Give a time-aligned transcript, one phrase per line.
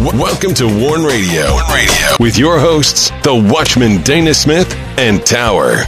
[0.00, 1.52] Welcome to Warn Radio.
[1.52, 5.84] Warn Radio with your hosts, the Watchman Dana Smith and Tower.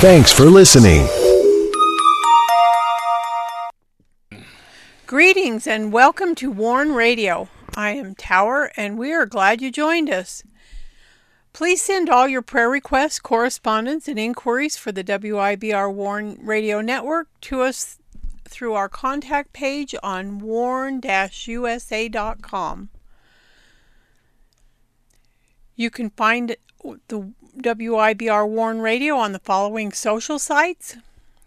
[0.00, 1.06] Thanks for listening.
[5.06, 7.48] Greetings and welcome to Warn Radio.
[7.76, 10.42] I am Tower and we are glad you joined us.
[11.52, 17.28] Please send all your prayer requests, correspondence, and inquiries for the WIBR Warn Radio Network
[17.42, 17.99] to us
[18.50, 21.00] through our contact page on warn-usa.com.
[25.76, 26.56] You can find
[27.08, 30.96] the WIBR Warn Radio on the following social sites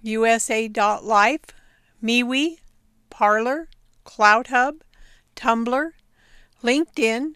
[0.02, 1.42] USA.life,
[2.04, 2.58] MeWe,
[3.10, 3.70] Parler,
[4.06, 4.82] CloutHub,
[5.36, 5.92] Tumblr,
[6.64, 7.34] LinkedIn,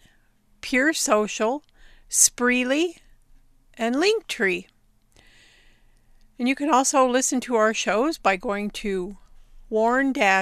[0.60, 1.62] Pure Social,
[2.10, 2.98] Spreely,
[3.74, 4.66] and Linktree.
[6.38, 9.16] And you can also listen to our shows by going to
[9.70, 10.34] warn-usa.com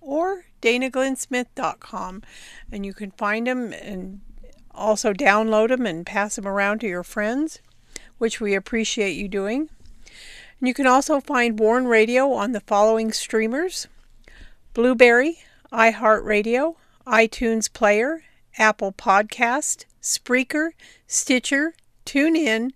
[0.00, 2.22] or danaglennsmith.com
[2.72, 4.20] and you can find them and
[4.74, 7.60] also download them and pass them around to your friends,
[8.18, 9.68] which we appreciate you doing.
[10.60, 13.86] And you can also find Warn Radio on the following streamers
[14.72, 15.40] Blubrry,
[15.72, 18.24] iHeartRadio, iTunes Player,
[18.58, 20.70] Apple Podcast, Spreaker,
[21.06, 21.74] Stitcher,
[22.06, 22.70] TuneIn,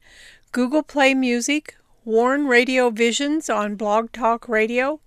[0.52, 1.76] Google Play Music,
[2.08, 5.00] Warn Radio Visions on Blog Talk Radio,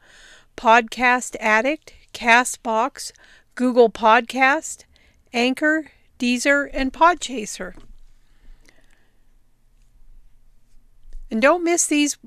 [0.55, 3.11] Podcast Addict, Castbox,
[3.55, 4.83] Google Podcast,
[5.33, 5.87] Anchor,
[6.19, 7.73] Deezer, and Podchaser.
[11.31, 12.19] And don't miss these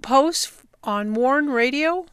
[0.00, 2.06] posts on Warn Radio.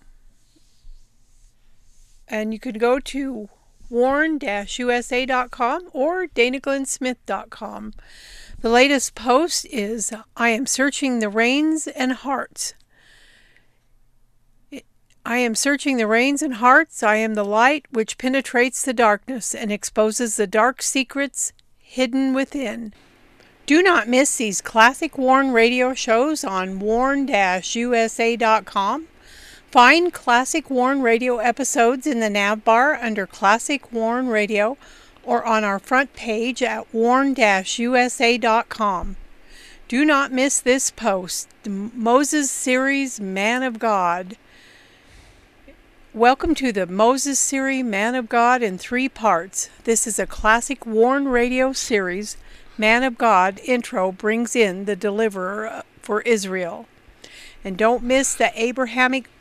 [2.28, 3.50] And you can go to
[3.94, 7.94] warn-usa.com or danaglennsmith.com.
[8.60, 12.74] The latest post is I am searching the reins and hearts.
[15.26, 17.04] I am searching the reins and hearts.
[17.04, 22.94] I am the light which penetrates the darkness and exposes the dark secrets hidden within.
[23.66, 29.08] Do not miss these classic Warn radio shows on warn-usa.com.
[29.74, 34.78] Find classic Warn radio episodes in the nav bar under Classic Warn Radio
[35.24, 37.56] or on our front page at warn-usa.com.
[39.88, 44.38] Do not miss this post, Moses series Man of God.
[46.14, 49.72] Welcome to the Moses series Man of God in three parts.
[49.86, 52.38] This is a classic Warn radio series.
[52.78, 56.86] Man of God intro brings in the deliverer uh, for Israel.
[57.64, 59.32] And don't miss the Abrahamic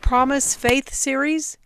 [0.00, 1.56] Promise Faith series.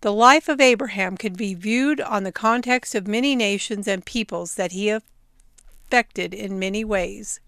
[0.00, 4.54] The life of Abraham can be viewed on the context of many nations and peoples
[4.54, 7.40] that he affected in many ways.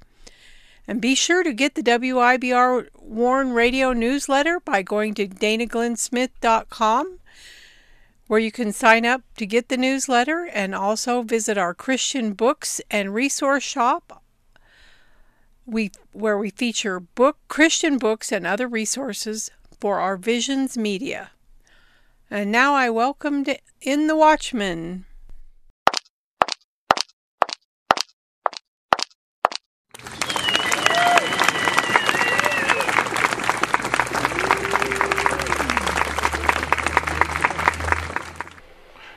[0.86, 7.18] And be sure to get the WIBR Warn Radio newsletter by going to danaglennsmith.com,
[8.26, 12.80] where you can sign up to get the newsletter and also visit our Christian books
[12.90, 14.22] and resource shop.
[15.66, 21.30] We, where we feature book Christian books and other resources for our Visions Media.
[22.30, 25.06] And now I welcomed in the Watchman.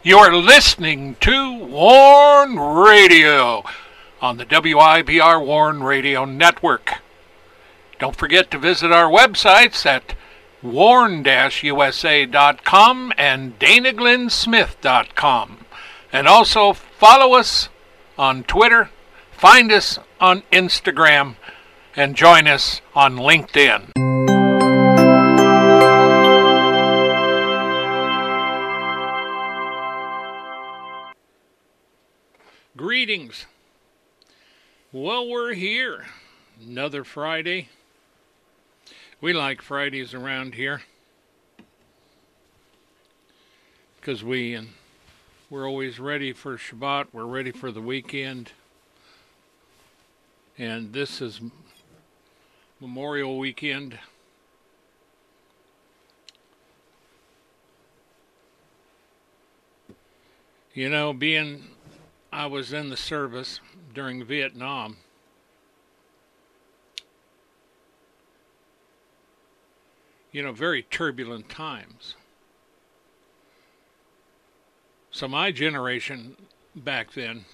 [0.03, 3.63] You are listening to Warn Radio
[4.19, 6.93] on the WIBR Warn Radio Network.
[7.99, 10.15] Don't forget to visit our websites at
[10.61, 15.57] warn-usa.com and danaglennsmith.com.
[16.13, 17.69] And also follow us
[18.17, 18.89] on Twitter,
[19.31, 21.35] find us on Instagram,
[21.95, 23.91] and join us on LinkedIn.
[32.75, 33.45] Greetings.
[34.91, 36.05] Well, we're here.
[36.61, 37.69] Another Friday.
[39.21, 40.81] We like Fridays around here
[43.99, 44.69] because we and
[45.47, 47.09] we're always ready for Shabbat.
[47.13, 48.53] We're ready for the weekend,
[50.57, 51.39] and this is
[52.79, 53.99] Memorial Weekend.
[60.73, 61.65] You know, being
[62.33, 63.59] I was in the service
[63.93, 64.97] during Vietnam.
[70.31, 72.15] You know, very turbulent times.
[75.11, 76.37] So, my generation
[76.75, 77.45] back then,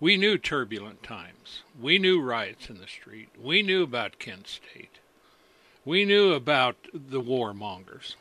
[0.00, 1.62] we knew turbulent times.
[1.78, 3.28] We knew riots in the street.
[3.40, 4.98] We knew about Kent State.
[5.84, 8.14] We knew about the warmongers.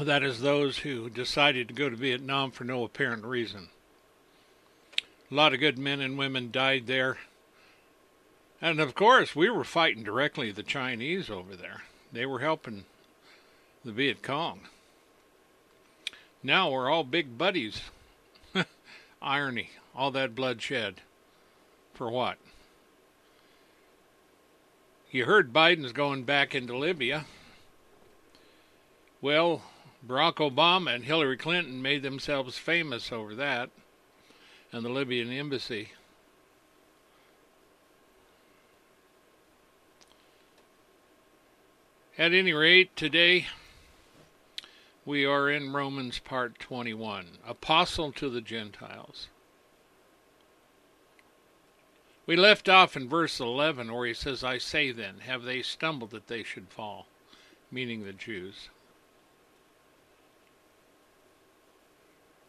[0.00, 3.68] That is those who decided to go to Vietnam for no apparent reason.
[5.30, 7.18] A lot of good men and women died there.
[8.60, 11.82] And of course, we were fighting directly the Chinese over there.
[12.12, 12.84] They were helping
[13.84, 14.60] the Viet Cong.
[16.42, 17.82] Now we're all big buddies.
[19.22, 21.02] Irony, all that bloodshed.
[21.92, 22.38] For what?
[25.10, 27.24] You heard Biden's going back into Libya.
[29.20, 29.62] Well,
[30.06, 33.70] Barack Obama and Hillary Clinton made themselves famous over that
[34.72, 35.90] and the Libyan embassy.
[42.18, 43.46] At any rate, today
[45.04, 49.28] we are in Romans part 21, Apostle to the Gentiles.
[52.24, 56.10] We left off in verse 11 where he says, I say then, have they stumbled
[56.12, 57.06] that they should fall?
[57.70, 58.70] Meaning the Jews.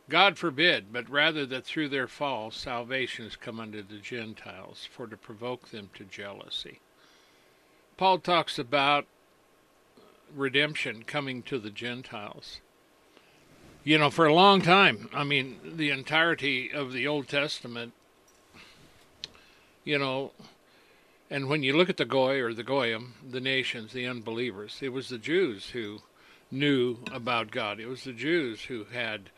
[0.08, 5.08] God forbid, but rather that through their fall salvation has come unto the Gentiles, for
[5.08, 6.80] to provoke them to jealousy.
[7.98, 9.06] Paul talks about
[10.36, 12.60] redemption coming to the Gentiles.
[13.84, 17.94] You know, for a long time, I mean, the entirety of the Old Testament
[19.88, 20.32] you know,
[21.30, 24.90] and when you look at the Goy or the Goyim, the nations, the unbelievers, it
[24.90, 26.00] was the Jews who
[26.52, 27.80] knew about God.
[27.80, 29.30] It was the Jews who had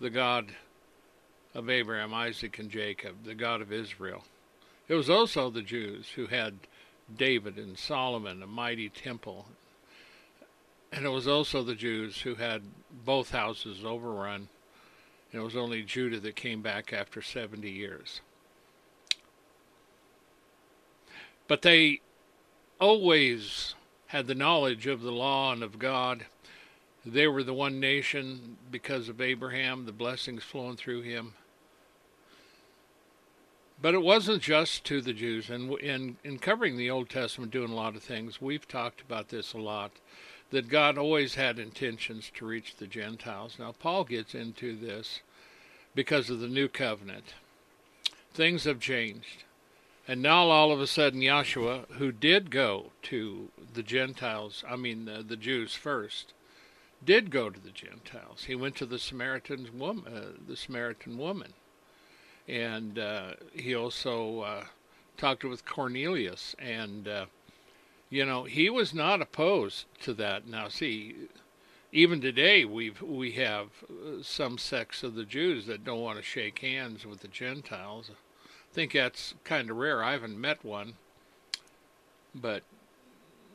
[0.00, 0.46] the God
[1.54, 4.24] of Abraham, Isaac, and Jacob, the God of Israel.
[4.88, 6.54] It was also the Jews who had
[7.14, 9.44] David and Solomon, a mighty temple.
[10.92, 12.62] And it was also the Jews who had
[13.04, 14.48] both houses overrun.
[15.32, 18.20] And it was only Judah that came back after 70 years.
[21.46, 22.00] But they
[22.80, 23.74] always
[24.08, 26.24] had the knowledge of the law and of God.
[27.04, 31.34] They were the one nation because of Abraham, the blessings flowing through him.
[33.80, 35.50] But it wasn't just to the Jews.
[35.50, 39.28] And in, in covering the Old Testament, doing a lot of things, we've talked about
[39.28, 39.92] this a lot
[40.50, 43.56] that God always had intentions to reach the Gentiles.
[43.58, 45.20] Now, Paul gets into this
[45.94, 47.34] because of the new covenant.
[48.32, 49.44] Things have changed.
[50.06, 55.04] And now all of a sudden, Yahshua, who did go to the Gentiles, I mean
[55.04, 56.32] the, the Jews first,
[57.04, 58.44] did go to the Gentiles.
[58.44, 61.52] He went to the Samaritan woman, uh, the Samaritan woman,
[62.48, 64.64] and uh, he also uh,
[65.18, 67.26] talked with Cornelius, and uh,
[68.10, 70.46] you know he was not opposed to that.
[70.46, 71.14] Now, see,
[71.92, 76.24] even today we've we have uh, some sects of the Jews that don't want to
[76.24, 78.10] shake hands with the Gentiles
[78.70, 80.02] I think that's kind of rare.
[80.02, 80.94] I haven't met one,
[82.34, 82.62] but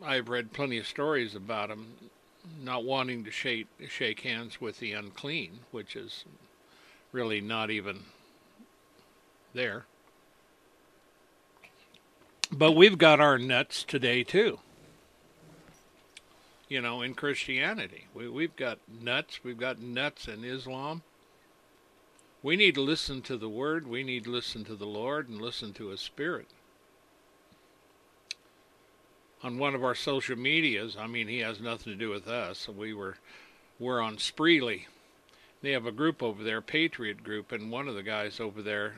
[0.04, 1.94] I've read plenty of stories about them
[2.62, 6.26] not wanting to shake shake hands with the unclean, which is
[7.12, 8.00] really not even
[9.54, 9.86] there.
[12.56, 14.60] But we've got our nuts today too.
[16.70, 19.40] You know, in Christianity, we, we've got nuts.
[19.44, 21.02] We've got nuts in Islam.
[22.44, 25.42] We need to listen to the Word, we need to listen to the Lord, and
[25.42, 26.48] listen to His Spirit.
[29.42, 32.68] On one of our social medias, I mean, he has nothing to do with us.
[32.68, 33.16] We were,
[33.80, 34.84] we're on Spreely.
[35.62, 38.96] They have a group over there, Patriot Group, and one of the guys over there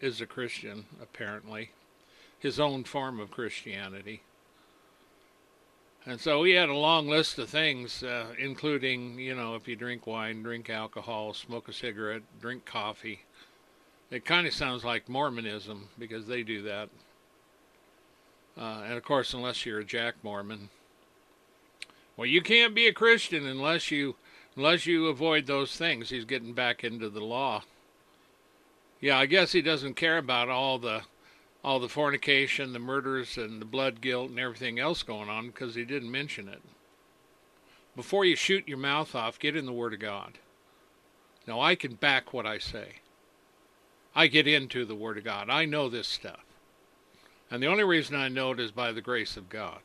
[0.00, 1.70] is a Christian, apparently,
[2.40, 4.22] his own form of Christianity.
[6.06, 9.76] And so he had a long list of things, uh, including, you know, if you
[9.76, 13.20] drink wine, drink alcohol, smoke a cigarette, drink coffee.
[14.10, 16.88] It kind of sounds like Mormonism because they do that.
[18.58, 20.70] Uh, and of course, unless you're a Jack Mormon,
[22.16, 24.16] well, you can't be a Christian unless you
[24.56, 26.10] unless you avoid those things.
[26.10, 27.62] He's getting back into the law.
[29.00, 31.02] Yeah, I guess he doesn't care about all the
[31.62, 35.74] all the fornication, the murders, and the blood guilt and everything else going on because
[35.74, 36.62] he didn't mention it.
[37.94, 40.38] Before you shoot your mouth off, get in the Word of God.
[41.46, 43.00] Now, I can back what I say.
[44.14, 45.50] I get into the Word of God.
[45.50, 46.44] I know this stuff.
[47.50, 49.80] And the only reason I know it is by the grace of God.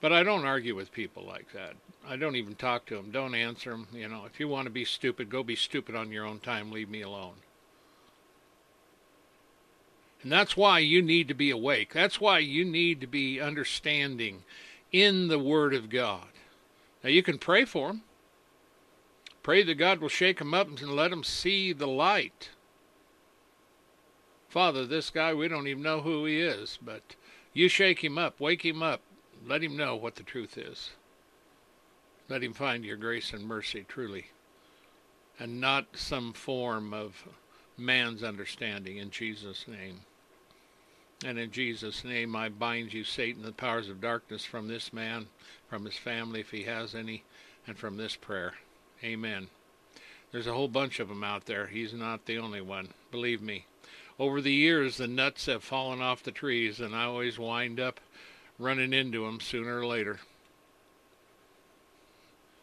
[0.00, 1.74] But I don't argue with people like that.
[2.06, 3.12] I don't even talk to them.
[3.12, 3.86] Don't answer them.
[3.92, 6.72] You know, if you want to be stupid, go be stupid on your own time.
[6.72, 7.34] Leave me alone.
[10.22, 11.92] And that's why you need to be awake.
[11.92, 14.44] That's why you need to be understanding
[14.92, 16.28] in the Word of God.
[17.02, 18.02] Now, you can pray for them.
[19.42, 22.50] Pray that God will shake them up and let them see the light.
[24.48, 27.16] Father, this guy, we don't even know who he is, but
[27.52, 29.00] you shake him up, wake him up,
[29.44, 30.90] let him know what the truth is.
[32.28, 34.26] Let him find your grace and mercy truly,
[35.40, 37.26] and not some form of
[37.76, 40.02] man's understanding in Jesus' name.
[41.24, 45.28] And in Jesus' name, I bind you, Satan, the powers of darkness from this man,
[45.68, 47.22] from his family, if he has any,
[47.66, 48.54] and from this prayer.
[49.04, 49.48] Amen.
[50.32, 51.66] There's a whole bunch of them out there.
[51.66, 52.88] He's not the only one.
[53.10, 53.66] Believe me.
[54.18, 58.00] Over the years, the nuts have fallen off the trees, and I always wind up
[58.58, 60.20] running into them sooner or later.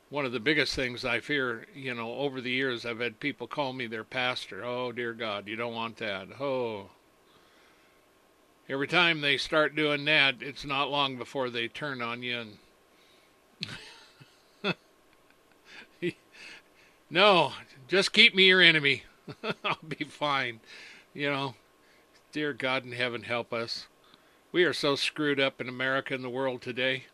[0.09, 3.47] One of the biggest things I fear, you know, over the years, I've had people
[3.47, 4.65] call me their pastor.
[4.65, 6.41] Oh, dear God, you don't want that.
[6.41, 6.89] Oh,
[8.69, 12.45] every time they start doing that, it's not long before they turn on you
[14.63, 14.75] and.
[17.09, 17.53] no,
[17.87, 19.03] just keep me your enemy.
[19.65, 20.59] I'll be fine.
[21.13, 21.55] You know,
[22.31, 23.87] dear God in heaven, help us.
[24.51, 27.05] We are so screwed up in America and the world today.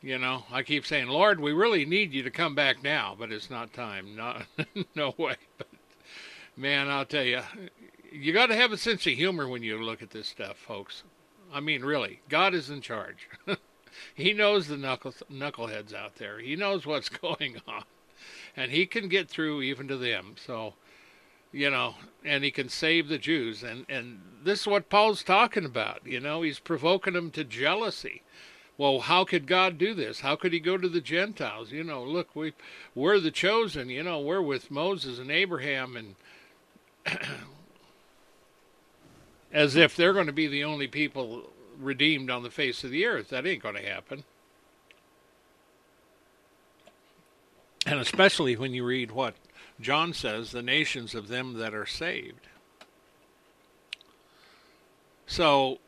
[0.00, 3.32] You know, I keep saying, Lord, we really need you to come back now, but
[3.32, 4.14] it's not time.
[4.14, 4.42] No,
[4.94, 5.34] no way.
[5.56, 5.66] But
[6.56, 7.40] man, I'll tell you,
[8.12, 11.02] you got to have a sense of humor when you look at this stuff, folks.
[11.52, 13.28] I mean, really, God is in charge.
[14.14, 16.38] he knows the knuckle knuckleheads out there.
[16.38, 17.84] He knows what's going on,
[18.56, 20.34] and he can get through even to them.
[20.44, 20.74] So,
[21.52, 23.62] you know, and he can save the Jews.
[23.62, 26.06] And and this is what Paul's talking about.
[26.06, 28.22] You know, he's provoking them to jealousy.
[28.76, 30.20] Well, how could God do this?
[30.20, 31.72] How could he go to the Gentiles?
[31.72, 32.52] You know, look, we
[32.94, 33.88] we're the chosen.
[33.88, 36.14] You know, we're with Moses and Abraham and
[39.52, 43.06] as if they're going to be the only people redeemed on the face of the
[43.06, 43.28] earth.
[43.28, 44.24] That ain't going to happen.
[47.86, 49.34] And especially when you read what
[49.80, 52.48] John says, the nations of them that are saved.
[55.26, 55.78] So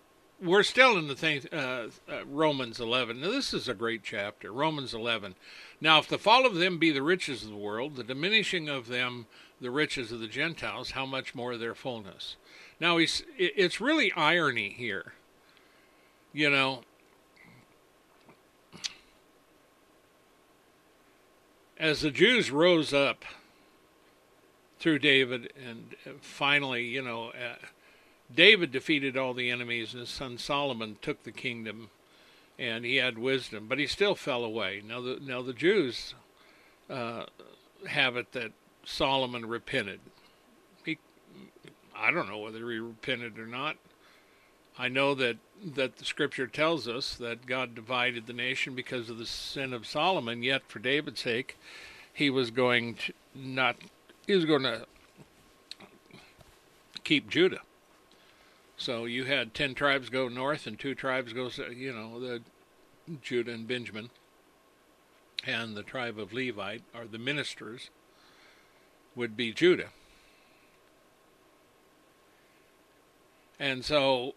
[0.41, 3.21] we're still in the thing, uh, uh, Romans 11.
[3.21, 5.35] Now, this is a great chapter, Romans 11.
[5.81, 8.87] Now, if the fall of them be the riches of the world, the diminishing of
[8.87, 9.27] them
[9.61, 12.37] the riches of the Gentiles, how much more their fullness?
[12.81, 15.13] Now, he's, it's really irony here.
[16.33, 16.83] You know,
[21.79, 23.25] as the Jews rose up
[24.79, 27.57] through David, and finally, you know, uh,
[28.35, 31.91] David defeated all the enemies, and his son Solomon took the kingdom,
[32.59, 34.83] and he had wisdom, but he still fell away.
[34.87, 36.15] Now, the now the Jews
[36.89, 37.25] uh,
[37.89, 38.53] have it that
[38.85, 40.01] Solomon repented.
[42.01, 43.77] I don't know whether he repented or not.
[44.79, 49.19] I know that that the scripture tells us that God divided the nation because of
[49.19, 51.59] the sin of Solomon, yet for David's sake,
[52.13, 53.77] he was going to not
[54.27, 54.87] he was going to
[57.05, 57.61] keep Judah.
[58.77, 62.41] So you had 10 tribes go north and two tribes go you know, the
[63.21, 64.11] Judah and Benjamin
[65.47, 67.91] and the tribe of Levite or the ministers
[69.15, 69.89] would be Judah.
[73.61, 74.35] And so,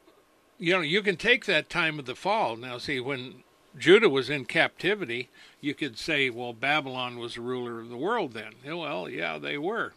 [0.59, 2.57] you know, you can take that time of the fall.
[2.57, 3.43] Now, see, when
[3.79, 5.29] Judah was in captivity,
[5.61, 8.53] you could say, well, Babylon was the ruler of the world then.
[8.65, 9.93] Well, yeah, they were.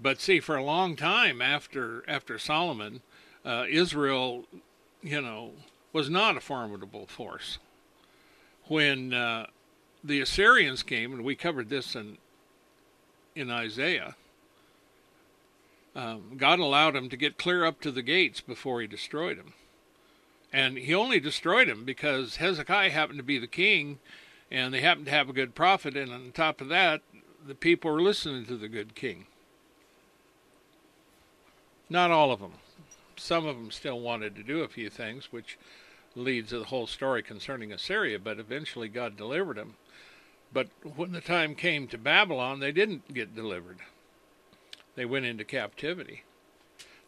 [0.00, 3.02] But see, for a long time after after Solomon,
[3.44, 4.44] uh, Israel,
[5.02, 5.52] you know,
[5.92, 7.58] was not a formidable force.
[8.68, 9.46] When uh,
[10.02, 12.18] the Assyrians came, and we covered this in
[13.34, 14.14] in Isaiah,
[15.94, 19.52] um, God allowed him to get clear up to the gates before he destroyed him.
[20.52, 23.98] And he only destroyed him because Hezekiah happened to be the king,
[24.50, 27.02] and they happened to have a good prophet, and on top of that,
[27.46, 29.26] the people were listening to the good king.
[31.88, 32.54] Not all of them.
[33.16, 35.58] Some of them still wanted to do a few things, which
[36.14, 39.74] leads to the whole story concerning Assyria, but eventually God delivered them.
[40.52, 43.78] But when the time came to Babylon, they didn't get delivered
[44.94, 46.24] they went into captivity.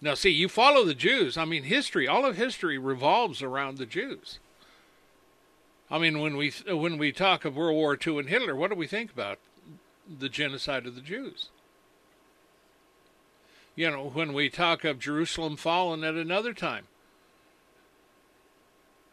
[0.00, 1.36] Now, see, you follow the Jews.
[1.36, 4.38] I mean, history, all of history revolves around the Jews.
[5.90, 8.76] I mean, when we when we talk of World War II and Hitler, what do
[8.76, 9.38] we think about?
[10.18, 11.48] The genocide of the Jews.
[13.76, 16.86] You know, when we talk of Jerusalem fallen at another time,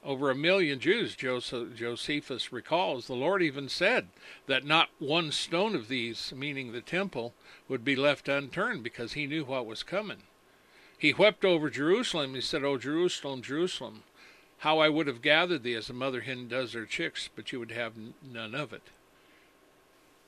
[0.03, 4.07] over a million Jews, Josephus recalls, the Lord even said
[4.47, 7.33] that not one stone of these, meaning the temple,
[7.69, 10.23] would be left unturned because he knew what was coming.
[10.97, 12.35] He wept over Jerusalem.
[12.35, 14.03] He said, O Jerusalem, Jerusalem,
[14.59, 17.59] how I would have gathered thee as a mother hen does her chicks, but you
[17.59, 17.93] would have
[18.23, 18.83] none of it.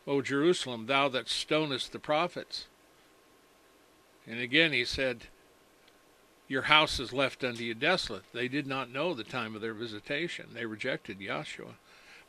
[0.06, 2.68] O Jerusalem, thou that stonest the prophets.
[4.27, 5.27] And again he said,
[6.47, 8.23] your house is left unto you desolate.
[8.33, 10.47] They did not know the time of their visitation.
[10.53, 11.75] They rejected Yahshua.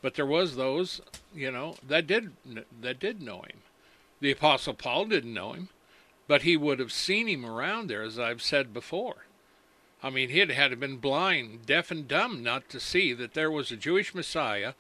[0.03, 1.01] But there was those,
[1.35, 2.33] you know, that did
[2.81, 3.63] that did know him.
[4.21, 5.71] The apostle Paul didn't know him,
[6.29, 9.25] but he would have seen him around there as I've said before.
[10.03, 13.51] I mean, he had had been blind, deaf and dumb not to see that there
[13.51, 14.75] was a Jewish Messiah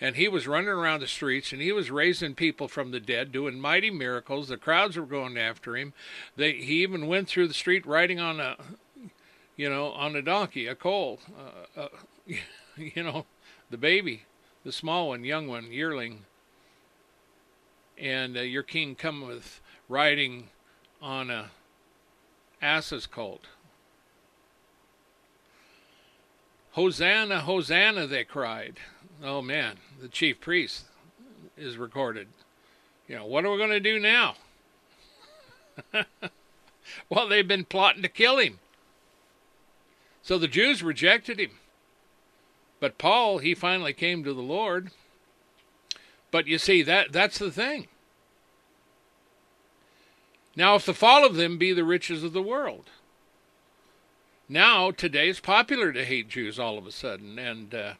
[0.00, 3.32] and he was running around the streets and he was raising people from the dead,
[3.32, 4.48] doing mighty miracles.
[4.48, 5.92] The crowds were going after him.
[6.36, 8.56] They, he even went through the street riding on a,
[9.56, 11.20] you know, on a donkey, a colt,
[11.76, 11.88] uh, uh,
[12.76, 13.26] you know,
[13.70, 14.24] the baby,
[14.64, 16.24] the small one, young one, yearling.
[17.98, 20.48] And uh, your king cometh riding
[21.02, 21.50] on a
[22.62, 23.46] ass's colt.
[26.72, 28.78] Hosanna, Hosanna, they cried.
[29.22, 30.84] Oh man, the chief priest
[31.56, 32.28] is recorded.
[33.06, 34.36] You know, what are we going to do now?
[37.10, 38.60] well, they've been plotting to kill him.
[40.22, 41.50] So the Jews rejected him.
[42.78, 44.90] But Paul, he finally came to the Lord.
[46.30, 47.88] But you see, that that's the thing.
[50.56, 52.90] Now, if the fall of them be the riches of the world,
[54.48, 57.92] now today it's popular to hate Jews all of a sudden, and uh,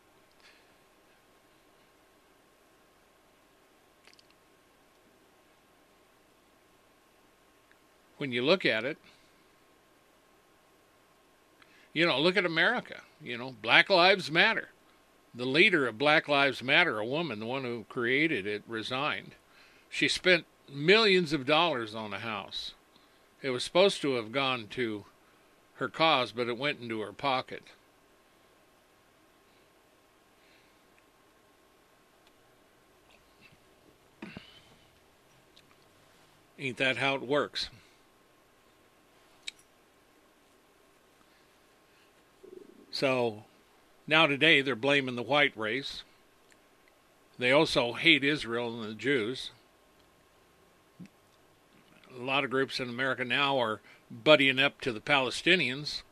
[8.20, 8.98] when you look at it,
[11.94, 13.00] you know, look at America.
[13.22, 14.68] You know, Black Lives Matter.
[15.34, 19.32] The leader of Black Lives Matter, a woman, the one who created it, resigned.
[19.88, 22.74] She spent millions of dollars on a house.
[23.40, 25.06] It was supposed to have gone to
[25.76, 27.62] her cause, but it went into her pocket.
[36.58, 37.70] Ain't that how it works?
[43.00, 43.44] So
[44.06, 46.02] now today they're blaming the white race.
[47.38, 49.52] They also hate Israel and the Jews.
[52.14, 53.80] A lot of groups in America now are
[54.12, 56.02] buddying up to the Palestinians.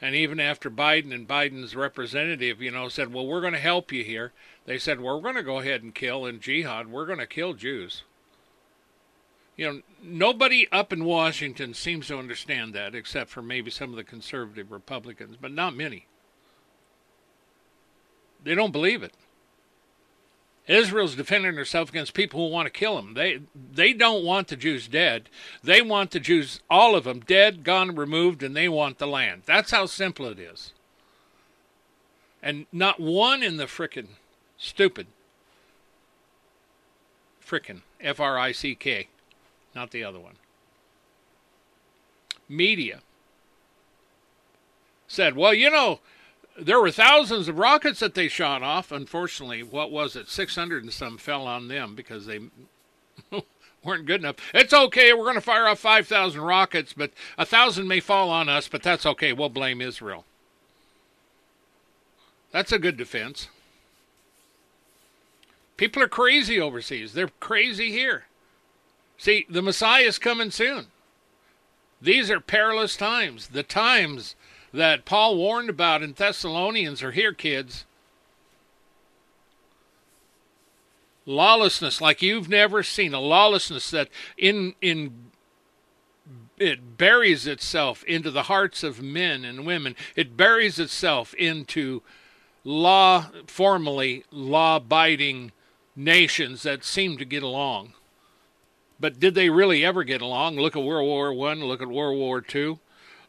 [0.00, 3.92] And even after Biden and Biden's representative, you know, said, well, we're going to help
[3.92, 4.32] you here,
[4.66, 6.88] they said, well, we're going to go ahead and kill in jihad.
[6.88, 8.02] We're going to kill Jews
[9.58, 13.96] you know, nobody up in Washington seems to understand that, except for maybe some of
[13.96, 16.06] the conservative Republicans, but not many.
[18.42, 19.12] They don't believe it.
[20.68, 23.14] Israel's defending herself against people who want to kill them.
[23.14, 23.40] They
[23.72, 25.28] they don't want the Jews dead.
[25.64, 29.42] They want the Jews, all of them, dead, gone, removed, and they want the land.
[29.44, 30.72] That's how simple it is.
[32.42, 34.10] And not one in the frickin'
[34.56, 35.08] stupid,
[37.44, 39.08] frickin' F R I C K
[39.78, 40.34] not the other one.
[42.48, 43.00] Media
[45.06, 46.00] said, well, you know,
[46.60, 48.90] there were thousands of rockets that they shot off.
[48.90, 50.28] Unfortunately, what was it?
[50.28, 52.40] 600 and some fell on them because they
[53.84, 54.36] weren't good enough.
[54.52, 55.12] It's okay.
[55.12, 58.82] We're going to fire off 5,000 rockets, but a thousand may fall on us, but
[58.82, 59.32] that's okay.
[59.32, 60.24] We'll blame Israel.
[62.50, 63.46] That's a good defense.
[65.76, 67.12] People are crazy overseas.
[67.12, 68.24] They're crazy here.
[69.18, 70.86] See, the Messiah is coming soon.
[72.00, 73.48] These are perilous times.
[73.48, 74.36] The times
[74.72, 77.84] that Paul warned about in Thessalonians are here, kids.
[81.26, 85.30] Lawlessness like you've never seen, a lawlessness that in in
[86.56, 89.94] it buries itself into the hearts of men and women.
[90.16, 92.02] It buries itself into
[92.64, 95.52] law formally law abiding
[95.94, 97.92] nations that seem to get along.
[99.00, 100.56] But did they really ever get along?
[100.56, 101.62] Look at World War One.
[101.64, 102.78] Look at World War Two.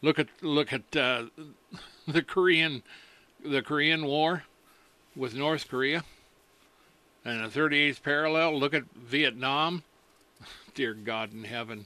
[0.01, 1.25] Look at look at uh,
[2.07, 2.83] the Korean
[3.43, 4.43] the Korean War
[5.15, 6.03] with North Korea
[7.25, 8.57] and the 38th parallel.
[8.57, 9.83] Look at Vietnam.
[10.73, 11.85] Dear God in heaven.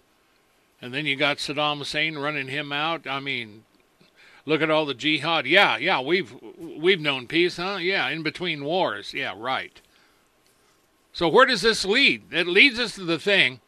[0.82, 3.08] And then you got Saddam Hussein running him out.
[3.08, 3.64] I mean,
[4.46, 5.46] look at all the jihad.
[5.46, 7.78] Yeah, yeah, we've we've known peace, huh?
[7.80, 9.14] Yeah, in between wars.
[9.14, 9.80] Yeah, right.
[11.14, 12.34] So where does this lead?
[12.34, 13.62] It leads us to the thing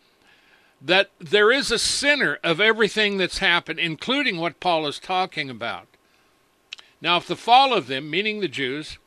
[0.85, 5.87] that there is a center of everything that's happened, including what Paul is talking about.
[7.01, 8.99] Now, if the fall of them, meaning the Jews,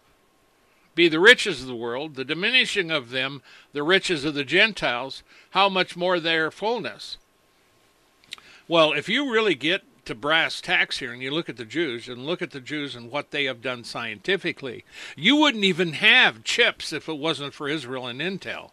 [0.97, 5.23] be the riches of the world, the diminishing of them, the riches of the Gentiles,
[5.51, 7.17] how much more their fullness?
[8.67, 12.09] Well, if you really get to brass tacks here and you look at the Jews
[12.09, 14.85] and look at the Jews and what they have done scientifically,
[15.17, 18.71] you wouldn't even have chips if it wasn't for Israel and Intel.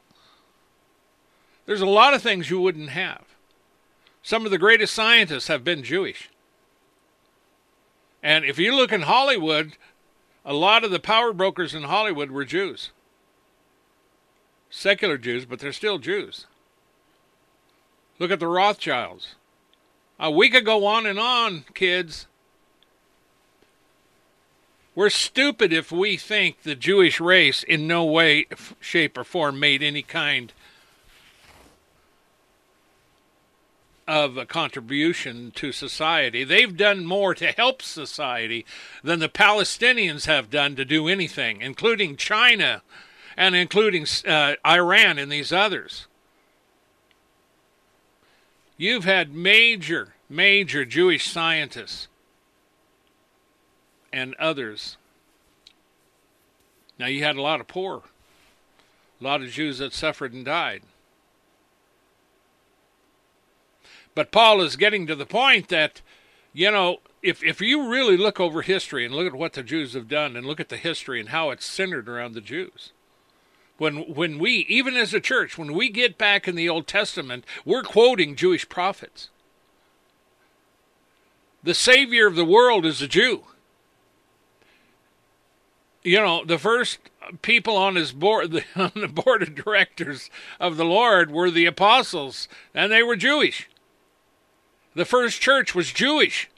[1.66, 3.24] There's a lot of things you wouldn't have.
[4.22, 6.30] Some of the greatest scientists have been Jewish.
[8.24, 9.74] And if you look in Hollywood,
[10.46, 12.92] A lot of the power brokers in Hollywood were Jews.
[14.70, 16.46] Secular Jews, but they're still Jews.
[18.20, 19.36] Look at the Rothschilds.
[20.24, 22.28] Uh, we could go on and on, kids.
[24.94, 28.46] We're stupid if we think the Jewish race in no way,
[28.80, 30.54] shape, or form made any kind
[34.08, 36.44] of a contribution to society.
[36.44, 38.66] They've done more to help society
[39.04, 42.84] than the Palestinians have done to do anything, including China
[43.36, 46.08] and including uh, Iran and these others.
[48.78, 52.08] You've had major, major Jewish scientists
[54.12, 54.98] and others.
[57.00, 58.04] Now, you had a lot of poor,
[59.20, 60.82] a lot of Jews that suffered and died.
[64.16, 66.02] But Paul is getting to the point that,
[66.54, 69.94] you know, if, if you really look over history and look at what the Jews
[69.94, 72.92] have done and look at the history and how it's centered around the Jews,
[73.78, 77.44] when when we even as a church when we get back in the old testament
[77.66, 79.28] we're quoting jewish prophets
[81.62, 83.44] the savior of the world is a jew
[86.06, 87.00] you know, the first
[87.42, 91.66] people on his board, the, on the board of directors of the Lord were the
[91.66, 93.68] apostles, and they were Jewish.
[94.96, 96.50] The first church was Jewish.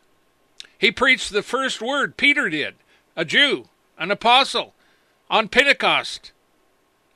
[0.78, 2.76] He preached the first word, Peter did,
[3.16, 3.66] a Jew,
[3.98, 4.74] an apostle,
[5.30, 6.32] on Pentecost,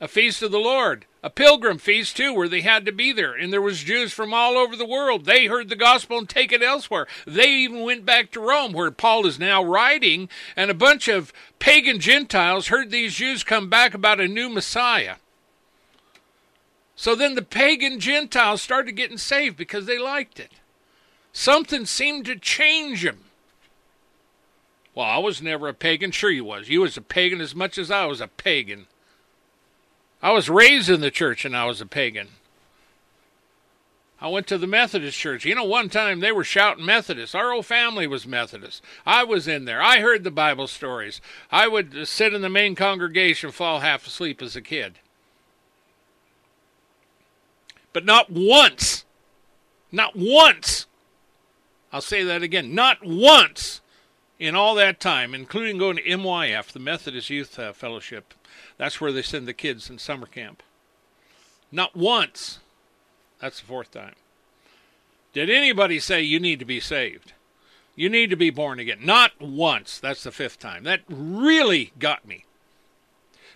[0.00, 3.34] a feast of the Lord a pilgrim feast too where they had to be there.
[3.34, 5.24] And there was jews from all over the world.
[5.24, 7.06] They heard the gospel and take it elsewhere.
[7.26, 11.32] They even went back to rome where paul is now writing and a bunch of
[11.58, 15.16] pagan gentiles heard these jews come back about a new messiah.
[16.96, 20.50] So then the pagan gentiles started getting saved because they liked it
[21.32, 23.24] something seemed to change him.
[24.94, 27.78] well i was never a pagan sure you was you was a pagan as much
[27.78, 28.86] as i was a pagan
[30.22, 32.28] I was raised in the church and I was a pagan.
[34.20, 35.44] I went to the Methodist church.
[35.44, 37.34] You know, one time they were shouting Methodist.
[37.34, 38.84] Our whole family was Methodist.
[39.04, 39.82] I was in there.
[39.82, 41.20] I heard the Bible stories.
[41.50, 45.00] I would sit in the main congregation, fall half asleep as a kid.
[47.92, 49.04] But not once,
[49.90, 50.86] not once,
[51.92, 53.80] I'll say that again, not once
[54.38, 58.34] in all that time, including going to MYF, the Methodist Youth uh, Fellowship,
[58.78, 60.62] that's where they send the kids in summer camp.
[61.70, 62.58] Not once.
[63.40, 64.14] That's the fourth time.
[65.32, 67.32] Did anybody say you need to be saved?
[67.94, 68.98] You need to be born again.
[69.02, 69.98] Not once.
[69.98, 70.84] That's the fifth time.
[70.84, 72.44] That really got me.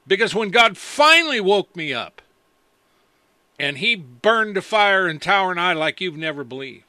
[0.06, 2.22] Because when God finally woke me up,
[3.58, 6.85] and He burned a fire in Tower and I like you've never believed.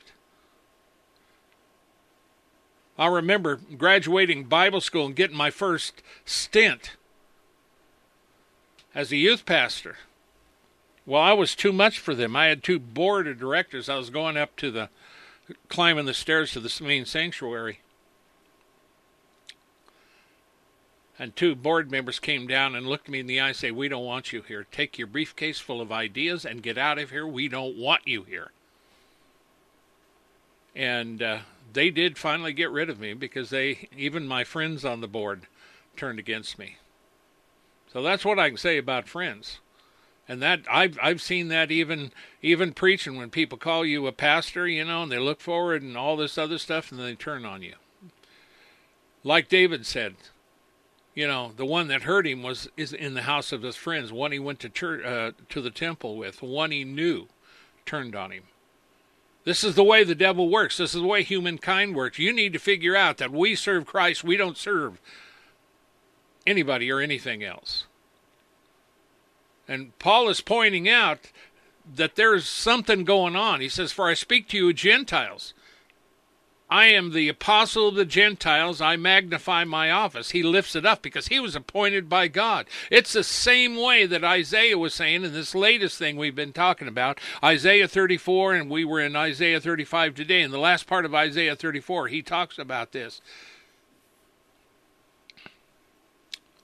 [2.97, 6.95] I remember graduating Bible school and getting my first stint
[8.95, 9.97] as a youth pastor.
[11.05, 12.35] Well, I was too much for them.
[12.35, 13.87] I had two board of directors.
[13.87, 14.89] I was going up to the,
[15.69, 17.79] climbing the stairs to the main sanctuary.
[21.19, 23.87] And two board members came down and looked me in the eye and say, We
[23.87, 24.67] don't want you here.
[24.71, 27.25] Take your briefcase full of ideas and get out of here.
[27.25, 28.51] We don't want you here.
[30.75, 31.39] And uh,
[31.73, 35.47] they did finally get rid of me because they, even my friends on the board,
[35.95, 36.77] turned against me.
[37.91, 39.59] So that's what I can say about friends.
[40.29, 44.67] And that I've I've seen that even even preaching when people call you a pastor,
[44.67, 47.61] you know, and they look forward and all this other stuff, and they turn on
[47.61, 47.75] you.
[49.23, 50.15] Like David said,
[51.15, 54.11] you know, the one that hurt him was is in the house of his friends.
[54.11, 56.41] One he went to church uh, to the temple with.
[56.41, 57.27] One he knew
[57.85, 58.43] turned on him.
[59.47, 60.75] This is the way the devil works.
[60.75, 62.19] This is the way humankind works.
[62.19, 64.21] You need to figure out that we serve Christ.
[64.21, 64.99] We don't serve
[66.45, 67.85] anybody or anything else.
[69.65, 71.31] And Paul is pointing out
[71.95, 73.61] that there's something going on.
[73.61, 75.53] He says, For I speak to you Gentiles.
[76.69, 78.81] I am the apostle of the Gentiles.
[78.81, 80.31] I magnify my office.
[80.31, 82.65] He lifts it up because he was appointed by God.
[82.91, 86.89] It's the same way that Isaiah was saying in this latest thing we've been talking
[86.89, 90.41] about Isaiah 34, and we were in Isaiah 35 today.
[90.41, 93.21] In the last part of Isaiah 34, he talks about this.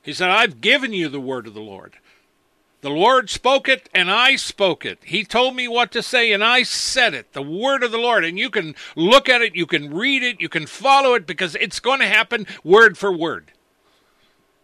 [0.02, 1.96] He said, I've given you the word of the Lord.
[2.84, 5.00] The Lord spoke it, and I spoke it.
[5.06, 7.32] He told me what to say, and I said it.
[7.32, 8.26] The word of the Lord.
[8.26, 11.56] And you can look at it, you can read it, you can follow it, because
[11.56, 13.54] it's going to happen word for word.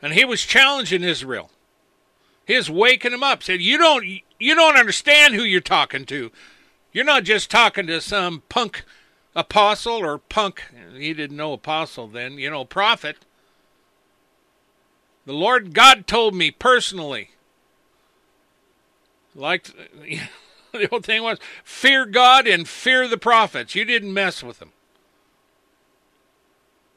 [0.02, 1.50] And he was challenging Israel.
[2.46, 3.42] He was waking them up.
[3.42, 6.30] Said, You don't you don't understand who you're talking to.
[6.92, 8.84] You're not just talking to some punk
[9.34, 13.16] apostle or punk he didn't know apostle then, you know, prophet.
[15.26, 17.30] The Lord God told me personally.
[19.40, 19.68] Like
[20.74, 23.74] the old thing was, fear God and fear the prophets.
[23.74, 24.74] You didn't mess with them.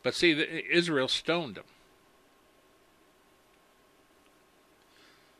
[0.02, 0.32] But see,
[0.68, 1.64] Israel stoned them.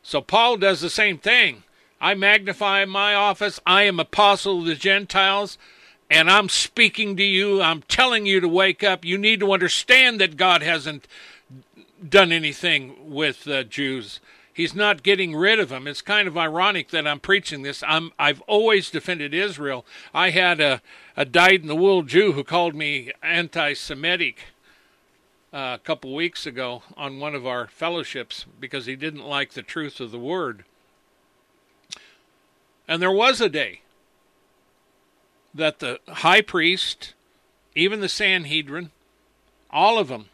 [0.04, 1.64] So Paul does the same thing.
[2.00, 3.60] I magnify my office.
[3.66, 5.58] I am apostle of the Gentiles,
[6.10, 7.62] and I'm speaking to you.
[7.62, 9.04] I'm telling you to wake up.
[9.04, 11.06] You need to understand that God hasn't
[12.08, 14.20] done anything with uh, Jews.
[14.54, 15.86] He's not getting rid of them.
[15.86, 17.82] It's kind of ironic that I'm preaching this.
[17.86, 19.86] I'm I've always defended Israel.
[20.12, 20.82] I had a
[21.16, 24.40] a dyed in the wool Jew who called me anti-Semitic
[25.52, 29.62] uh, a couple weeks ago on one of our fellowships because he didn't like the
[29.62, 30.64] truth of the word.
[32.88, 33.80] And there was a day
[35.54, 37.14] that the high priest,
[37.74, 38.90] even the Sanhedrin,
[39.70, 40.26] all of them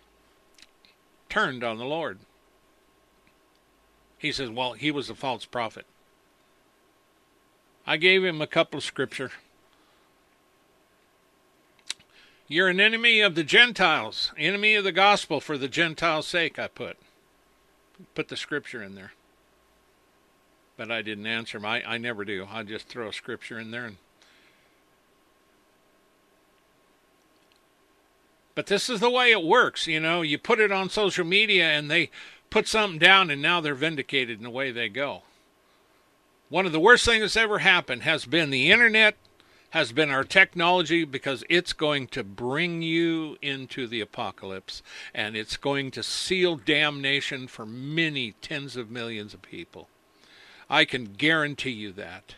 [1.29, 2.19] turned on the Lord.
[4.19, 5.87] He says, Well, he was a false prophet.
[7.87, 9.31] I gave him a couple of scripture.
[12.49, 16.67] You're an enemy of the Gentiles, enemy of the gospel for the Gentiles' sake, I
[16.67, 16.97] put.
[18.15, 19.13] Put the scripture in there.
[20.77, 21.67] But I didn't answer him.
[21.67, 22.47] I, I never do.
[22.51, 23.97] I just throw a scripture in there and
[28.59, 30.23] But this is the way it works, you know.
[30.23, 32.11] You put it on social media and they
[32.51, 35.23] put something down and now they're vindicated in the way they go.
[36.49, 39.17] One of the worst things that's ever happened has been the internet,
[39.71, 44.83] has been our technology because it's going to bring you into the apocalypse
[45.15, 49.89] and it's going to seal damnation for many tens of millions of people.
[50.71, 52.35] I can guarantee you that.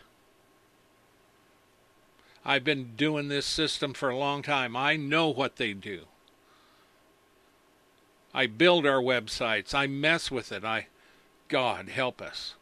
[2.43, 4.75] I've been doing this system for a long time.
[4.75, 6.05] I know what they do.
[8.33, 9.73] I build our websites.
[9.73, 10.63] I mess with it.
[10.63, 10.87] I,
[11.47, 12.55] God, help us.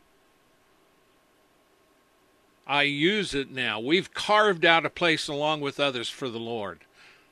[2.66, 3.80] I use it now.
[3.80, 6.82] We've carved out a place along with others for the Lord.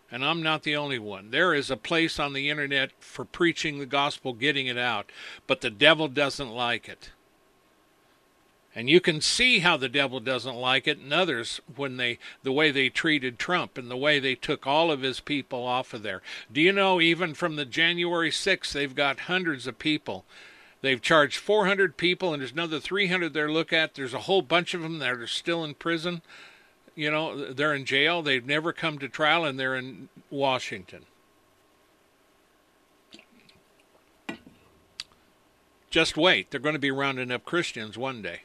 [0.09, 1.31] And I'm not the only one.
[1.31, 5.11] There is a place on the internet for preaching the gospel, getting it out.
[5.45, 7.11] But the devil doesn't like it.
[8.77, 12.51] And you can see how the devil doesn't like it and others when they the
[12.51, 16.03] way they treated Trump and the way they took all of his people off of
[16.03, 16.21] there.
[16.53, 20.25] Do you know even from the January 6th they've got hundreds of people.
[20.81, 23.95] They've charged 400 people and there's another 300 they're look at.
[23.95, 26.21] There's a whole bunch of them that are still in prison.
[26.93, 28.21] You know, they're in jail.
[28.21, 31.07] They've never come to trial and they're in Washington.
[35.89, 36.51] Just wait.
[36.51, 38.41] They're going to be rounding up Christians one day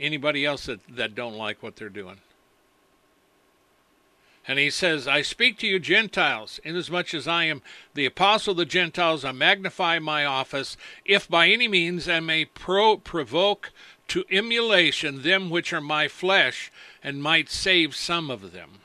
[0.00, 2.18] anybody else that, that don't like what they're doing.
[4.48, 7.62] And he says, I speak to you Gentiles, inasmuch as I am
[7.94, 12.46] the apostle of the Gentiles, I magnify my office, if by any means I may
[12.46, 13.70] pro- provoke
[14.08, 16.72] to emulation them which are my flesh,
[17.04, 18.80] and might save some of them.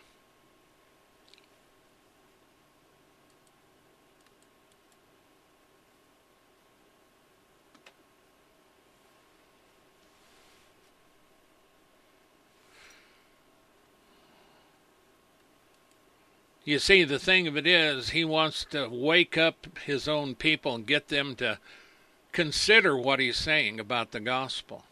[16.65, 20.73] You see, the thing of it is, he wants to wake up his own people
[20.73, 21.59] and get them to
[22.31, 24.83] consider what he's saying about the gospel.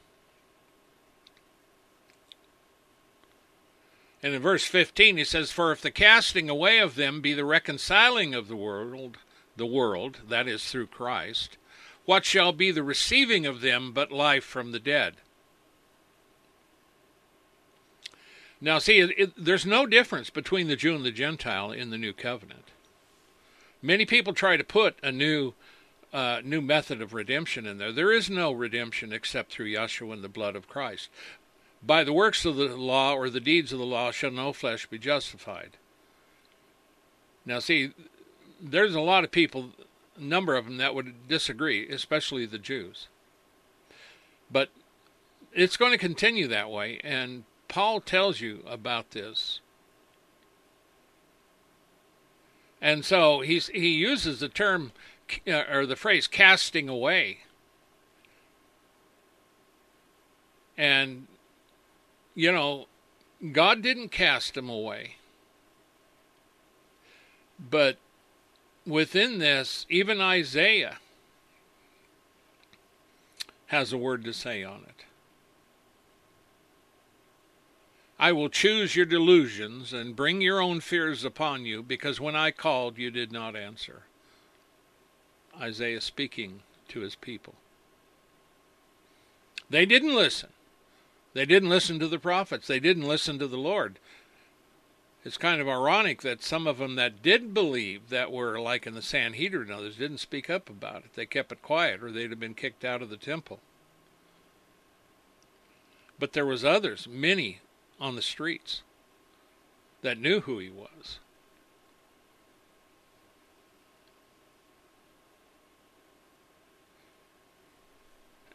[4.21, 7.43] And in verse 15 he says, For if the casting away of them be the
[7.43, 9.17] reconciling of the world,
[9.57, 11.57] the world, that is through Christ,
[12.05, 15.15] what shall be the receiving of them but life from the dead?
[18.63, 21.97] Now, see, it, it, there's no difference between the Jew and the Gentile in the
[21.97, 22.71] new covenant.
[23.81, 25.53] Many people try to put a new
[26.13, 27.91] uh, new method of redemption in there.
[27.91, 31.09] There is no redemption except through Yeshua and the blood of Christ.
[31.85, 34.85] By the works of the law or the deeds of the law shall no flesh
[34.85, 35.71] be justified.
[37.45, 37.91] Now, see,
[38.61, 39.71] there's a lot of people,
[40.17, 43.07] a number of them, that would disagree, especially the Jews.
[44.49, 44.69] But
[45.51, 47.43] it's going to continue that way, and
[47.73, 49.59] Paul tells you about this.
[52.79, 54.91] And so he's, he uses the term
[55.47, 57.39] uh, or the phrase casting away.
[60.77, 61.25] And,
[62.35, 62.85] you know,
[63.51, 65.15] God didn't cast him away.
[67.57, 67.97] But
[68.85, 70.99] within this, even Isaiah
[73.65, 75.05] has a word to say on it.
[78.23, 82.51] I will choose your delusions and bring your own fears upon you, because when I
[82.51, 84.03] called, you did not answer.
[85.59, 87.55] Isaiah speaking to his people.
[89.69, 90.51] They didn't listen.
[91.33, 92.65] They didn't listen to the prophets.
[92.65, 93.99] They didn't listen to the Lord.
[95.25, 98.93] It's kind of ironic that some of them that did believe that were like in
[98.93, 101.13] the Sanhedrin others didn't speak up about it.
[101.15, 103.59] They kept it quiet or they'd have been kicked out of the temple.
[106.17, 107.59] But there was others, many
[108.03, 108.81] on the streets
[110.01, 111.19] that knew who he was.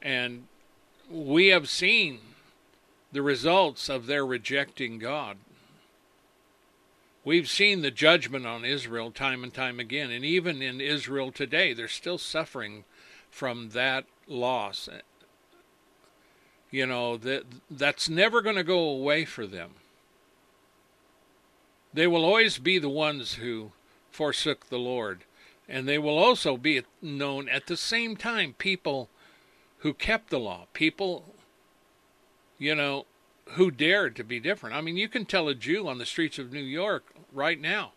[0.03, 0.49] And
[1.11, 2.21] we have seen
[3.11, 5.39] the results of their rejecting God.
[7.25, 11.73] We've seen the judgment on Israel time and time again, and even in Israel today,
[11.73, 12.85] they're still suffering
[13.31, 14.91] from that loss.
[16.71, 19.71] You know, that that's never going to go away for them.
[21.95, 23.73] They will always be the ones who
[24.11, 25.25] forsook the Lord,
[25.69, 29.09] and they will also be known at the same time people
[29.79, 31.35] who kept the law, people
[32.59, 33.07] you know,
[33.53, 34.77] who dared to be different.
[34.77, 37.93] I mean, you can tell a Jew on the streets of New York right now,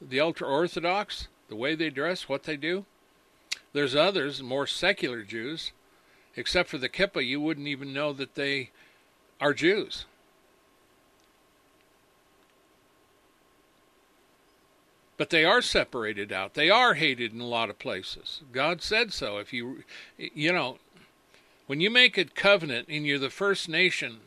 [0.00, 2.84] the ultra Orthodox, the way they dress, what they do.
[3.72, 5.72] There's others, more secular Jews,
[6.40, 8.70] except for the kippah, you wouldn't even know that they
[9.40, 10.06] are Jews.
[15.16, 16.54] But they are separated out.
[16.54, 18.40] They are hated in a lot of places.
[18.52, 19.36] God said so.
[19.36, 19.84] If you,
[20.16, 20.78] you know,
[21.66, 24.20] when you make a covenant and you're the first nation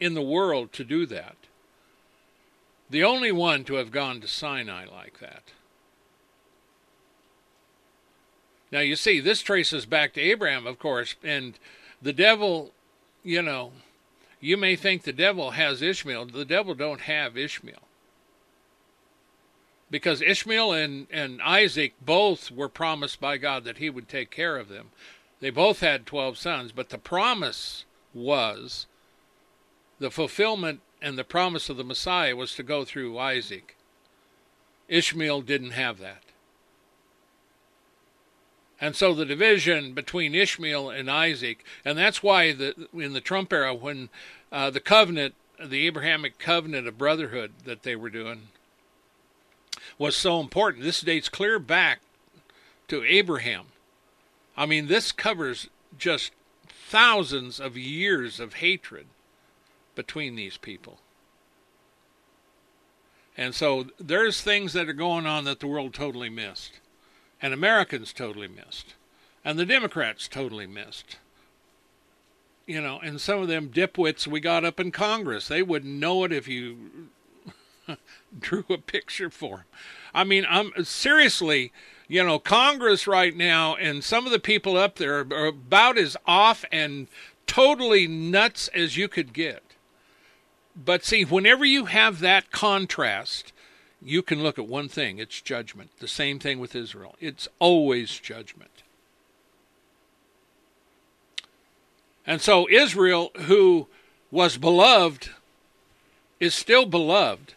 [0.00, 1.36] in the world to do that,
[2.90, 5.52] the only one to have gone to Sinai like that.
[8.72, 11.58] Now, you see, this traces back to Abraham, of course, and
[12.00, 12.72] the devil,
[13.24, 13.72] you know,
[14.40, 16.26] you may think the devil has Ishmael.
[16.26, 17.82] The devil don't have Ishmael.
[19.90, 24.56] Because Ishmael and, and Isaac both were promised by God that he would take care
[24.56, 24.90] of them.
[25.40, 28.86] They both had 12 sons, but the promise was
[29.98, 33.76] the fulfillment and the promise of the Messiah was to go through Isaac.
[34.88, 36.22] Ishmael didn't have that.
[38.80, 43.52] And so the division between Ishmael and Isaac, and that's why the, in the Trump
[43.52, 44.08] era, when
[44.50, 48.48] uh, the covenant, the Abrahamic covenant of brotherhood that they were doing,
[49.98, 50.82] was so important.
[50.82, 52.00] This dates clear back
[52.88, 53.66] to Abraham.
[54.56, 56.32] I mean, this covers just
[56.68, 59.06] thousands of years of hatred
[59.94, 60.98] between these people.
[63.36, 66.80] And so there's things that are going on that the world totally missed,
[67.42, 68.94] and Americans totally missed,
[69.44, 71.18] and the Democrats totally missed.
[72.66, 76.24] You know, and some of them dipwits we got up in Congress, they wouldn't know
[76.24, 77.08] it if you
[78.38, 79.66] drew a picture for them.
[80.14, 81.72] I mean, I'm seriously,
[82.08, 86.16] you know, Congress right now and some of the people up there are about as
[86.26, 87.08] off and
[87.46, 89.62] totally nuts as you could get.
[90.76, 93.52] But see, whenever you have that contrast,
[94.02, 95.90] you can look at one thing it's judgment.
[95.98, 97.16] The same thing with Israel.
[97.20, 98.82] It's always judgment.
[102.26, 103.88] And so Israel, who
[104.30, 105.30] was beloved,
[106.38, 107.54] is still beloved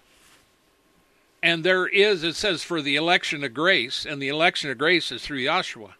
[1.44, 5.12] and there is, it says, for the election of grace, and the election of grace
[5.12, 5.92] is through Yahshua.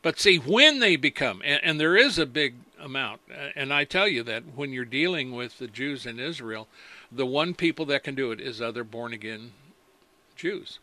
[0.00, 2.54] But see, when they become, and, and, there is a big
[2.86, 3.20] amount,
[3.54, 6.68] and I tell you that when you're dealing with the Jews in Israel,
[7.12, 9.52] the one people that can do it is other born again
[10.36, 10.78] Jews.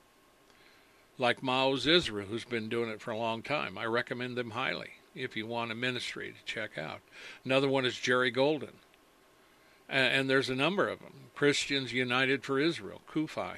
[1.17, 3.77] Like Maoz Israel, who's been doing it for a long time.
[3.77, 6.99] I recommend them highly if you want a ministry to check out.
[7.45, 8.73] Another one is Jerry Golden.
[9.87, 11.13] And there's a number of them.
[11.35, 13.57] Christians United for Israel, CUFI.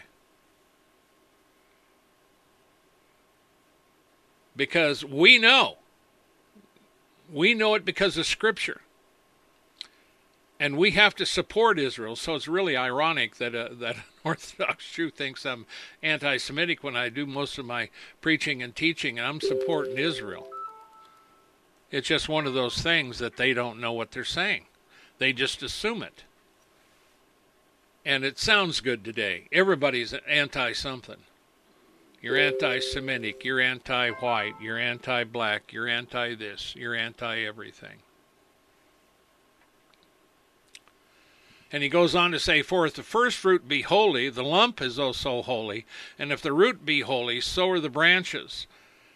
[4.56, 5.78] Because we know,
[7.32, 8.82] we know it because of Scripture.
[10.60, 14.04] And we have to support Israel, so it's really ironic that uh, a, that an
[14.24, 15.66] Orthodox Jew thinks I'm
[16.02, 17.90] anti-Semitic when I do most of my
[18.22, 20.48] preaching and teaching, and I'm supporting Israel.
[21.92, 24.66] It's just one of those things that they don't know what they're saying.
[25.18, 26.24] They just assume it.
[28.06, 29.48] And it sounds good today.
[29.52, 31.24] Everybody's anti something.
[32.26, 38.00] You're anti Semitic, you're anti white, you're anti black, you're anti this, you're anti everything.
[41.72, 44.82] And he goes on to say, For if the first fruit be holy, the lump
[44.82, 45.86] is also holy,
[46.18, 48.66] and if the root be holy, so are the branches.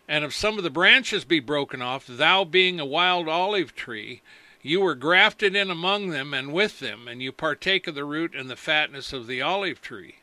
[0.07, 4.22] And if some of the branches be broken off, thou being a wild olive tree,
[4.62, 8.36] You were grafted in among them and with them, and you partake of the root
[8.36, 10.18] and the fatness of the olive tree.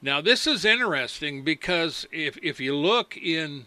[0.00, 3.66] Now, this is interesting because if, if you look in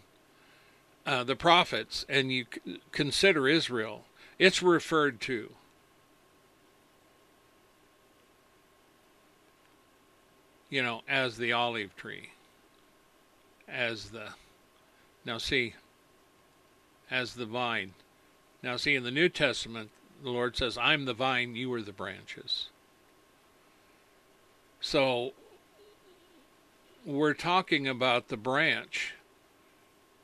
[1.04, 2.46] uh, the prophets and you
[2.90, 4.04] consider Israel,
[4.38, 5.50] it's referred to.
[10.70, 12.30] You know, as the olive tree,
[13.68, 14.28] as the,
[15.26, 15.74] now see,
[17.10, 17.92] as the vine.
[18.62, 19.90] Now, see, in the New Testament,
[20.22, 22.68] the Lord says, I'm the vine, you are the branches.
[24.80, 25.32] So,
[27.04, 29.14] we're talking about the branch,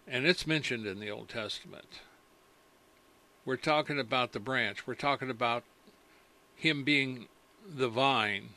[0.06, 2.00] and it's mentioned in the Old Testament.
[3.44, 4.86] We're talking about the branch.
[4.86, 5.64] We're talking about
[6.54, 7.28] him being
[7.66, 8.50] the vine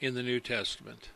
[0.00, 1.10] in the New Testament.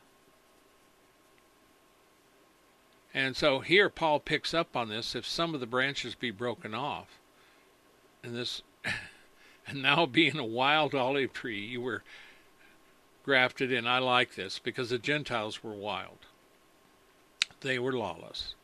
[3.15, 6.75] And so here Paul picks up on this if some of the branches be broken
[6.75, 7.19] off,
[8.23, 8.63] and this,
[9.67, 12.03] and now being a wild olive tree, you were
[13.23, 13.87] grafted in.
[13.87, 16.27] I like this because the Gentiles were wild,
[17.61, 18.55] they were lawless.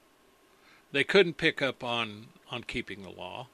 [0.90, 3.48] They couldn't pick up on, on keeping the law.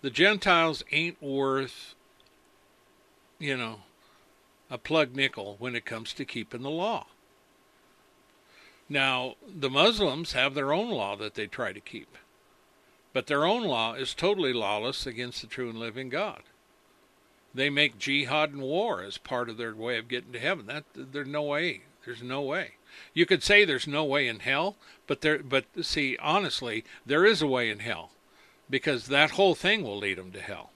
[0.00, 1.94] The Gentiles ain't worth,
[3.38, 3.80] you know,
[4.70, 7.06] a plug nickel when it comes to keeping the law.
[8.88, 12.16] Now, the Muslims have their own law that they try to keep,
[13.12, 16.42] but their own law is totally lawless against the true and living God.
[17.54, 20.66] They make jihad and war as part of their way of getting to heaven.
[20.66, 21.82] That there's no way.
[22.04, 22.72] There's no way.
[23.14, 24.76] You could say there's no way in hell,
[25.06, 25.38] but there.
[25.38, 28.10] But see, honestly, there is a way in hell,
[28.68, 30.70] because that whole thing will lead them to hell.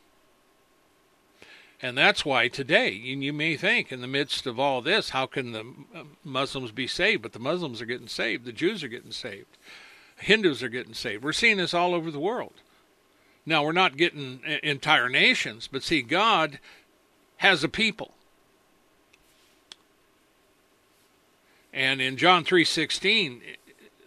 [1.81, 5.51] And that's why today, you may think, in the midst of all this, how can
[5.51, 7.23] the uh, Muslims be saved?
[7.23, 8.45] But the Muslims are getting saved.
[8.45, 9.59] The Jews are getting saved.
[10.17, 11.25] Hindus are getting saved.
[11.25, 12.53] We're seeing this all over the world.
[13.45, 16.61] Now, we're not getting entire nations, but see, God
[17.39, 18.15] has a people.
[21.73, 23.43] And in John 3:16,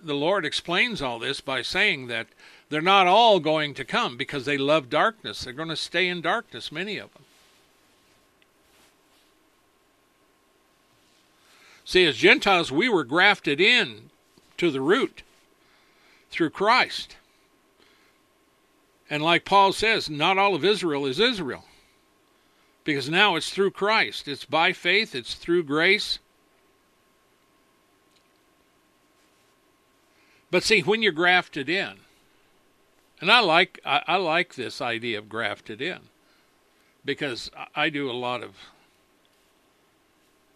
[0.01, 2.27] the Lord explains all this by saying that
[2.69, 5.41] they're not all going to come because they love darkness.
[5.41, 7.23] They're going to stay in darkness, many of them.
[11.83, 14.09] See, as Gentiles, we were grafted in
[14.57, 15.21] to the root
[16.31, 17.17] through Christ.
[19.09, 21.65] And like Paul says, not all of Israel is Israel.
[22.83, 24.27] Because now it's through Christ.
[24.27, 26.19] It's by faith, it's through grace.
[30.51, 31.95] But see, when you're grafted in,
[33.21, 35.99] and I like I, I like this idea of grafted in
[37.03, 38.55] because I do a lot of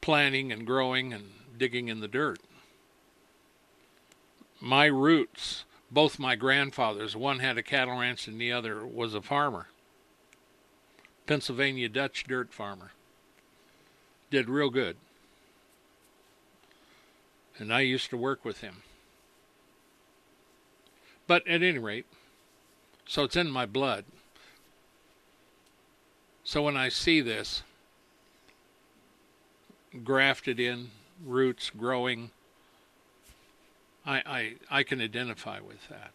[0.02, 2.40] planting and growing and digging in the dirt.
[4.60, 9.22] My roots, both my grandfathers, one had a cattle ranch and the other was a
[9.22, 9.68] farmer.
[11.26, 12.92] Pennsylvania Dutch dirt farmer.
[14.30, 14.98] Did real good.
[17.58, 18.84] And I used to work with him.
[21.28, 22.06] But at any rate,
[23.06, 24.06] so it's in my blood.
[26.44, 27.64] So when I see this,
[30.04, 30.90] grafted in,
[31.24, 32.32] roots growing,
[34.06, 36.14] I, I, I can identify with that.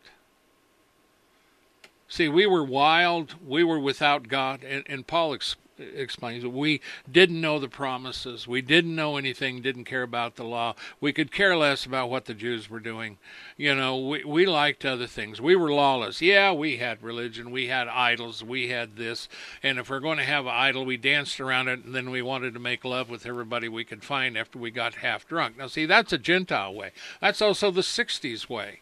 [2.09, 7.41] See, we were wild, we were without God, and, and Paul ex- explains we didn't
[7.41, 11.57] know the promises, we didn't know anything, didn't care about the law, we could care
[11.57, 13.19] less about what the Jews were doing.
[13.57, 15.41] You know, we, we liked other things.
[15.41, 16.21] We were lawless.
[16.21, 19.29] Yeah, we had religion, we had idols, we had this,
[19.63, 22.23] and if we're going to have an idol, we danced around it, and then we
[22.23, 25.59] wanted to make love with everybody we could find after we got half drunk.
[25.59, 26.93] Now, see, that's a Gentile way.
[27.21, 28.81] That's also the 60s way.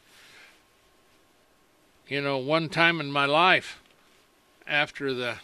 [2.09, 3.81] You know, one time in my life,
[4.67, 5.37] after the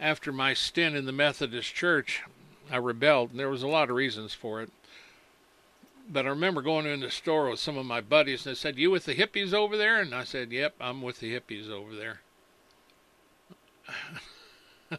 [0.00, 2.22] after my stint in the Methodist Church,
[2.70, 4.70] I rebelled, and there was a lot of reasons for it.
[6.08, 8.78] But I remember going in the store with some of my buddies, and they said,
[8.78, 11.94] "You with the hippies over there?" And I said, "Yep, I'm with the hippies over
[11.94, 12.20] there."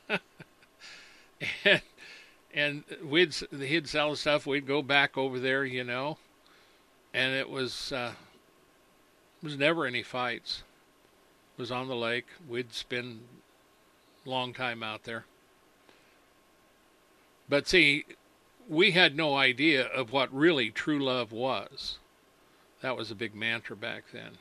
[1.66, 1.82] and
[2.54, 4.46] and we'd he'd sell stuff.
[4.46, 6.18] We'd go back over there, you know,
[7.14, 7.92] and it was.
[7.92, 8.14] Uh,
[9.44, 10.64] was never any fights.
[11.58, 12.28] It was on the lake.
[12.48, 13.22] We'd spend
[14.26, 15.26] long time out there.
[17.50, 18.06] But see,
[18.70, 21.98] we had no idea of what really true love was.
[22.82, 24.38] That was a big mantra back then.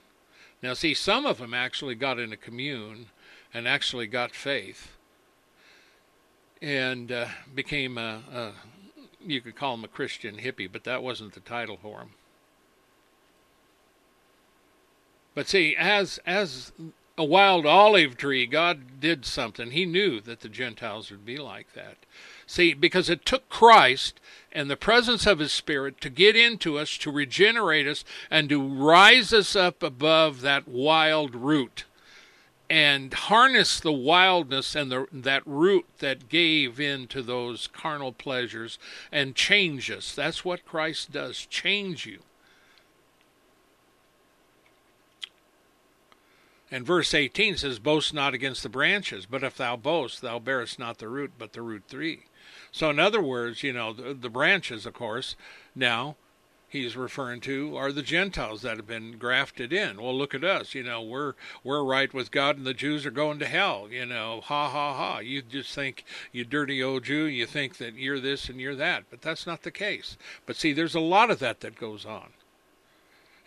[0.62, 3.06] Now, see, some of them actually got in a commune
[3.52, 4.92] and actually got faith
[6.62, 8.52] and uh, became a, a,
[9.26, 12.10] you could call them a Christian hippie, but that wasn't the title for them.
[15.34, 16.72] But see, as as
[17.18, 19.72] a wild olive tree, God did something.
[19.72, 21.96] He knew that the Gentiles would be like that.
[22.46, 24.20] See, because it took Christ
[24.52, 28.62] and the presence of His Spirit to get into us, to regenerate us, and to
[28.62, 31.84] rise us up above that wild root
[32.70, 38.78] and harness the wildness and the, that root that gave in to those carnal pleasures
[39.10, 40.14] and change us.
[40.14, 42.20] That's what Christ does change you.
[46.70, 50.78] And verse 18 says, Boast not against the branches, but if thou boast, thou bearest
[50.78, 52.26] not the root, but the root tree.
[52.70, 55.34] So, in other words, you know, the, the branches, of course,
[55.74, 56.14] now
[56.70, 60.00] he's referring to are the Gentiles that have been grafted in.
[60.00, 60.74] Well, look at us.
[60.74, 63.88] You know, we're we're right with God, and the Jews are going to hell.
[63.90, 65.18] You know, ha ha ha.
[65.18, 67.24] You just think you dirty old Jew.
[67.24, 70.16] You think that you're this and you're that, but that's not the case.
[70.46, 72.30] But see, there's a lot of that that goes on.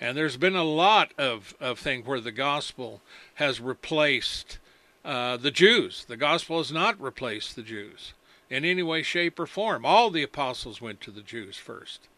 [0.04, 2.99] And there's been a lot of, of things where the gospel
[3.36, 4.60] has replaced
[5.06, 6.04] uh, the Jews.
[6.04, 8.12] The gospel has not replaced the Jews
[8.49, 9.86] in any way, shape, or form.
[9.86, 12.10] All the apostles went to the Jews first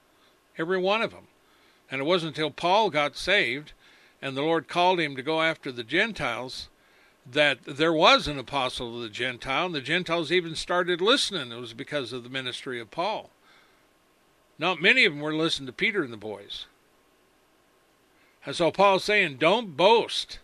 [0.58, 1.28] every one of them.
[1.92, 3.74] And it wasn't until Paul got saved
[4.20, 6.70] and the Lord called him to go after the Gentiles
[7.30, 11.52] that there was an apostle of the Gentile, and the Gentiles even started listening.
[11.52, 13.30] It was because of the ministry of Paul.
[14.58, 16.66] Not many of them were listening to Peter and the boys.
[18.46, 20.40] And so Paul's saying, don't boast.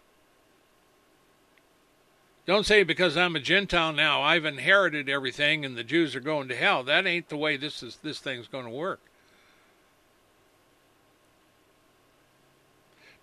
[2.48, 6.48] Don't say because I'm a Gentile now, I've inherited everything and the Jews are going
[6.48, 6.84] to hell.
[6.84, 9.00] That ain't the way this is this thing's going to work.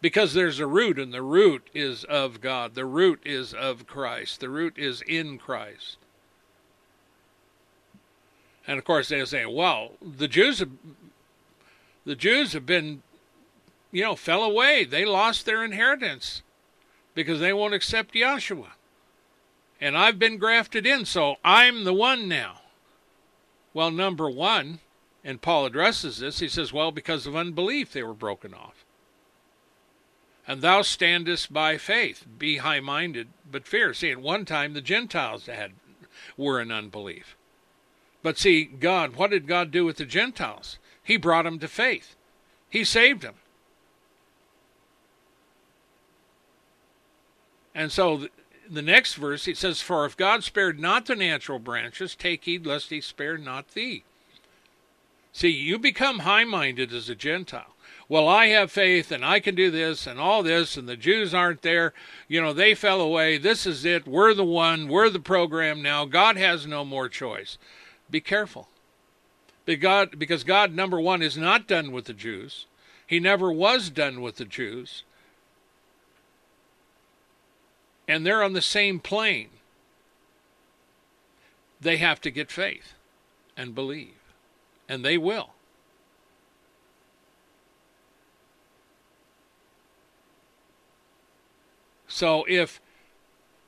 [0.01, 2.75] because there's a root, and the root is of God.
[2.75, 4.41] The root is of Christ.
[4.41, 5.97] The root is in Christ.
[8.67, 10.71] And of course, they say, "Well, the Jews have,
[12.05, 13.03] the Jews have been,
[13.91, 14.85] you know, fell away.
[14.85, 16.43] They lost their inheritance
[17.15, 18.73] because they won't accept Yahshua,
[19.81, 22.63] and I've been grafted in, so I'm the one now."
[23.75, 24.81] Well, number one,
[25.23, 26.41] and Paul addresses this.
[26.41, 28.85] He says, "Well, because of unbelief, they were broken off."
[30.49, 32.25] and thou standest by faith.
[32.39, 33.93] Be high minded, but fear.
[33.93, 35.73] See, at one time the Gentiles had
[36.39, 37.37] were in unbelief.
[38.23, 40.79] But see, God, what did God do with the Gentiles?
[41.05, 42.17] He brought them to faith.
[42.71, 43.35] He saved them.
[47.79, 48.27] And so
[48.69, 52.67] the next verse, it says, For if God spared not the natural branches, take heed
[52.67, 54.05] lest he spare not thee.
[55.33, 57.75] See, you become high minded as a Gentile
[58.09, 61.35] well, I have faith and I can do this and all this, and the Jews
[61.35, 61.93] aren't there.
[62.27, 63.37] You know, they fell away.
[63.37, 64.09] This is it.
[64.09, 64.89] We're the one.
[64.89, 66.07] We're the program now.
[66.07, 67.59] God has no more choice.
[68.11, 68.69] Be careful.
[69.67, 72.65] Because God, number one, is not done with the Jews.
[73.07, 75.03] He never was done with the Jews.
[78.09, 79.51] And they're on the same plane.
[81.81, 82.95] They have to get faith
[83.57, 84.15] and believe.
[84.89, 85.51] And they will.
[92.09, 92.81] So if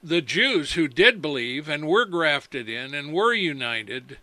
[0.03, 4.19] the Jews who did believe and were grafted in and were united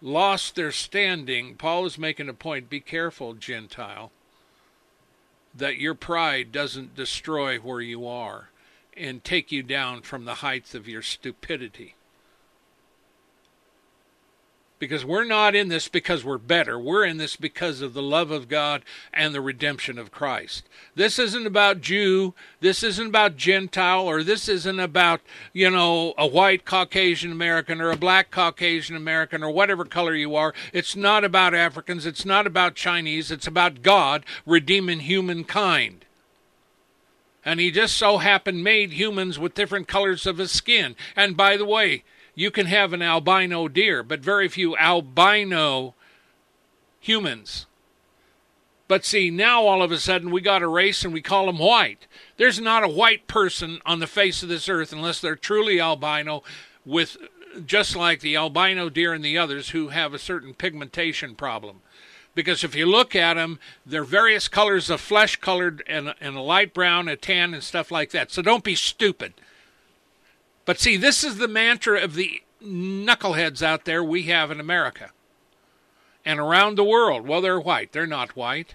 [0.00, 4.10] lost their standing, Paul is making a point be careful, Gentile,
[5.58, 8.50] that your pride doesn't destroy where you are
[8.96, 11.94] and take you down from the heights of your stupidity
[14.78, 16.78] because we're not in this because we're better.
[16.78, 20.68] We're in this because of the love of God and the redemption of Christ.
[20.94, 22.34] This isn't about Jew.
[22.60, 25.20] This isn't about Gentile, or this isn't about,
[25.52, 30.36] you know, a white Caucasian American or a black Caucasian American or whatever color you
[30.36, 30.54] are.
[30.72, 32.06] It's not about Africans.
[32.06, 33.30] It's not about Chinese.
[33.30, 36.04] It's about God redeeming humankind.
[37.44, 40.96] And he just so happened made humans with different colors of his skin.
[41.16, 42.04] And by the way,
[42.38, 45.96] you can have an albino deer, but very few albino
[47.00, 47.66] humans.
[48.86, 51.58] But see, now all of a sudden we got a race and we call them
[51.58, 52.06] white.
[52.36, 56.44] There's not a white person on the face of this earth unless they're truly albino,
[56.86, 57.16] with
[57.66, 61.80] just like the albino deer and the others who have a certain pigmentation problem.
[62.36, 66.40] Because if you look at them, they're various colors of flesh colored and, and a
[66.40, 68.30] light brown, a tan, and stuff like that.
[68.30, 69.34] So don't be stupid.
[70.68, 75.12] But see, this is the mantra of the knuckleheads out there we have in America
[76.26, 77.26] and around the world.
[77.26, 77.92] Well, they're white.
[77.92, 78.74] They're not white.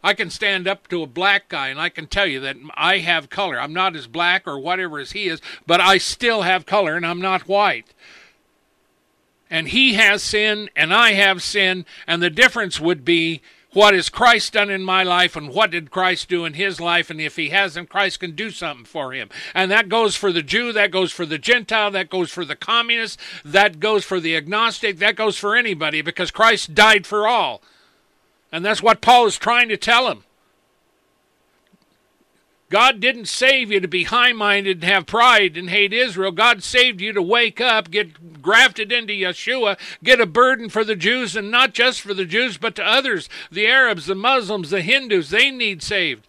[0.00, 2.98] I can stand up to a black guy and I can tell you that I
[2.98, 3.60] have color.
[3.60, 7.04] I'm not as black or whatever as he is, but I still have color and
[7.04, 7.92] I'm not white.
[9.50, 13.42] And he has sin and I have sin, and the difference would be
[13.74, 17.10] what has Christ done in my life and what did Christ do in his life?
[17.10, 19.28] And if he hasn't, Christ can do something for him.
[19.54, 22.56] And that goes for the Jew, that goes for the Gentile, that goes for the
[22.56, 27.60] communist, that goes for the agnostic, that goes for anybody because Christ died for all.
[28.50, 30.24] And that's what Paul is trying to tell him.
[32.74, 36.32] God didn't save you to be high minded and have pride and hate Israel.
[36.32, 40.96] God saved you to wake up, get grafted into Yeshua, get a burden for the
[40.96, 44.82] Jews, and not just for the Jews, but to others the Arabs, the Muslims, the
[44.82, 45.30] Hindus.
[45.30, 46.26] They need saved.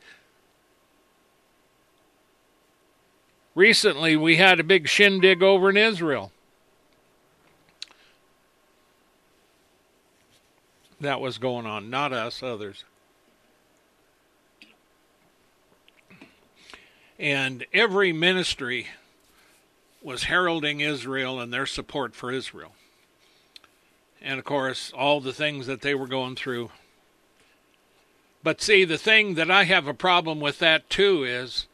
[3.55, 6.31] Recently, we had a big shindig over in Israel.
[11.01, 12.83] That was going on, not us, others.
[17.17, 18.87] And every ministry
[20.01, 22.73] was heralding Israel and their support for Israel.
[24.21, 26.71] And of course, all the things that they were going through.
[28.43, 31.67] But see, the thing that I have a problem with that too is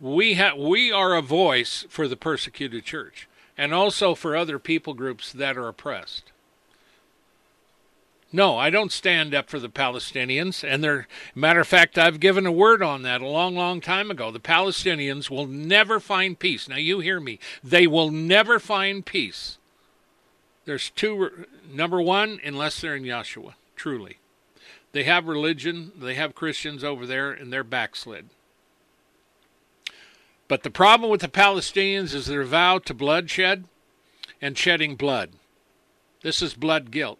[0.00, 4.94] we have we are a voice for the persecuted church and also for other people
[4.94, 6.29] groups that are oppressed.
[8.32, 10.62] No, I don't stand up for the Palestinians.
[10.62, 14.10] And they're, matter of fact, I've given a word on that a long, long time
[14.10, 14.30] ago.
[14.30, 16.68] The Palestinians will never find peace.
[16.68, 17.40] Now, you hear me.
[17.62, 19.58] They will never find peace.
[20.64, 21.46] There's two.
[21.72, 24.18] Number one, unless they're in Yahshua, truly.
[24.92, 28.28] They have religion, they have Christians over there, and they're backslid.
[30.48, 33.64] But the problem with the Palestinians is their vow to bloodshed
[34.42, 35.30] and shedding blood.
[36.22, 37.18] This is blood guilt.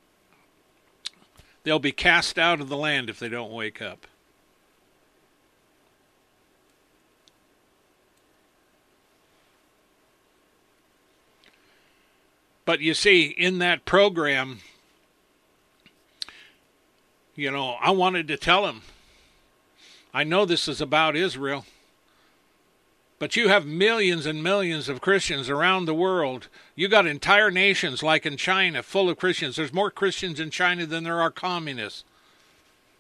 [1.62, 4.06] They'll be cast out of the land if they don't wake up.
[12.64, 14.61] But you see, in that program,
[17.34, 18.82] you know, I wanted to tell him,
[20.14, 21.64] I know this is about Israel.
[23.20, 26.48] But you have millions and millions of Christians around the world.
[26.74, 29.56] You got entire nations like in China full of Christians.
[29.56, 32.02] There's more Christians in China than there are communists.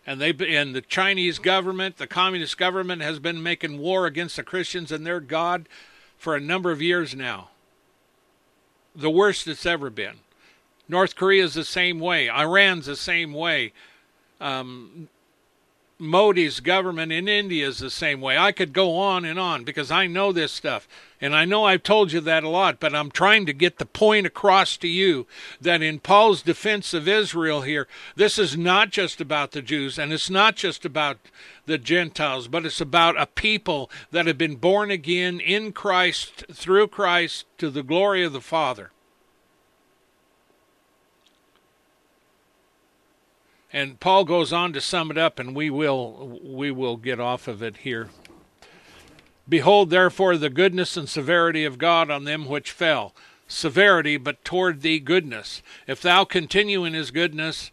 [0.06, 4.42] And they and the Chinese government, the communist government has been making war against the
[4.42, 5.66] Christians and their god
[6.18, 7.48] for a number of years now.
[8.94, 10.16] The worst it's ever been.
[10.86, 12.28] North Korea is the same way.
[12.28, 13.72] Iran's the same way.
[14.38, 15.08] Um,
[16.00, 18.38] Modi's government in India is the same way.
[18.38, 20.88] I could go on and on because I know this stuff.
[21.20, 23.84] And I know I've told you that a lot, but I'm trying to get the
[23.84, 25.26] point across to you
[25.60, 27.86] that in Paul's defense of Israel here,
[28.16, 31.18] this is not just about the Jews and it's not just about
[31.66, 36.88] the Gentiles, but it's about a people that have been born again in Christ, through
[36.88, 38.90] Christ, to the glory of the Father.
[43.72, 47.46] And Paul goes on to sum it up, and we will we will get off
[47.46, 48.10] of it here.
[49.48, 53.14] Behold, therefore, the goodness and severity of God on them which fell.
[53.48, 55.62] Severity, but toward thee goodness.
[55.88, 57.72] If thou continue in his goodness,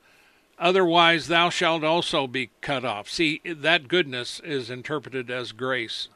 [0.58, 3.10] otherwise thou shalt also be cut off.
[3.10, 6.10] See, that goodness is interpreted as grace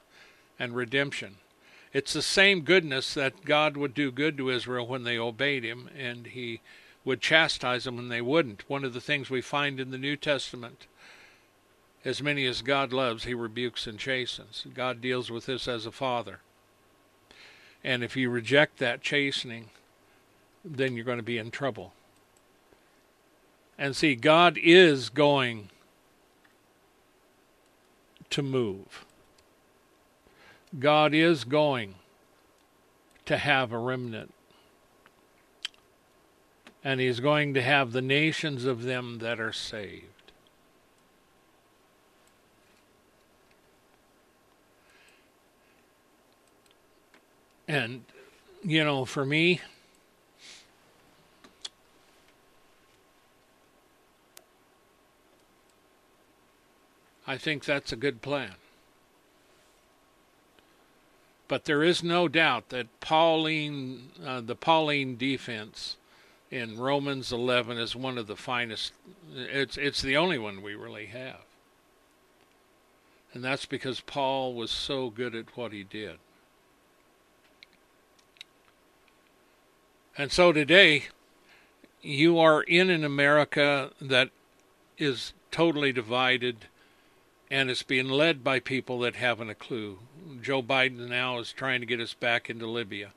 [0.58, 1.36] and redemption.
[1.94, 5.90] It's the same goodness that God would do good to Israel when they obeyed him,
[5.96, 6.62] and he
[7.04, 8.70] would chastise them when they wouldn't.
[8.70, 10.88] One of the things we find in the New Testament
[12.04, 14.66] as many as God loves, he rebukes and chastens.
[14.74, 16.40] God deals with this as a father.
[17.84, 19.70] And if you reject that chastening,
[20.66, 21.94] then you're going to be in trouble.
[23.78, 25.70] And see, God is going
[28.32, 29.06] to move.
[30.80, 31.96] God is going
[33.26, 34.34] to have a remnant
[36.84, 40.06] and he's going to have the nations of them that are saved.
[47.68, 48.04] And,
[48.64, 49.62] you know, for me,
[57.26, 58.56] I think that's a good plan.
[61.48, 65.96] But there is no doubt that Pauline, uh, the Pauline defense,
[66.52, 68.94] in Romans 11 is one of the finest.
[69.34, 71.40] It's it's the only one we really have.
[73.34, 76.18] And that's because Paul was so good at what he did.
[80.18, 81.06] And so today,
[82.02, 84.30] you are in an America that
[84.98, 86.66] is totally divided
[87.50, 90.00] and it's being led by people that haven't a clue.
[90.42, 93.12] Joe Biden now is trying to get us back into Libya.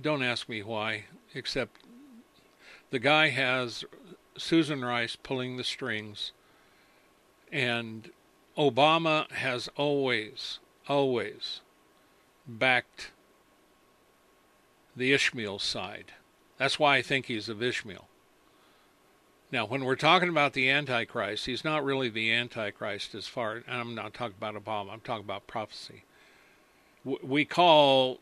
[0.00, 1.80] Don't ask me why, except
[2.90, 3.84] the guy has
[4.36, 6.32] Susan Rice pulling the strings,
[7.50, 8.10] and
[8.56, 10.58] Obama has always,
[10.88, 11.60] always
[12.46, 13.10] backed
[14.96, 16.12] the Ishmael side.
[16.58, 18.08] That's why I think he's of Ishmael.
[19.50, 23.80] Now, when we're talking about the Antichrist, he's not really the Antichrist as far, and
[23.80, 26.04] I'm not talking about Obama, I'm talking about prophecy.
[27.04, 28.20] We call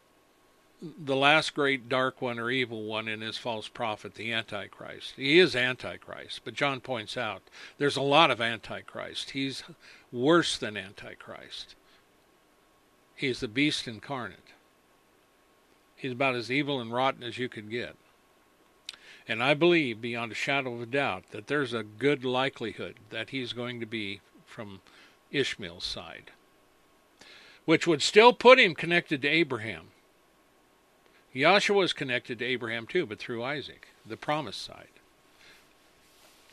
[0.82, 5.14] the last great dark one or evil one in his false prophet the Antichrist.
[5.16, 7.42] He is Antichrist, but John points out
[7.78, 9.30] there's a lot of Antichrist.
[9.30, 9.62] He's
[10.10, 11.74] worse than Antichrist.
[13.14, 14.38] He's the beast incarnate.
[15.96, 17.94] He's about as evil and rotten as you could get.
[19.28, 23.30] And I believe beyond a shadow of a doubt that there's a good likelihood that
[23.30, 24.80] he's going to be from
[25.30, 26.30] Ishmael's side,
[27.66, 29.88] which would still put him connected to Abraham.
[31.34, 34.88] Yahshua is connected to Abraham too, but through Isaac, the promised side.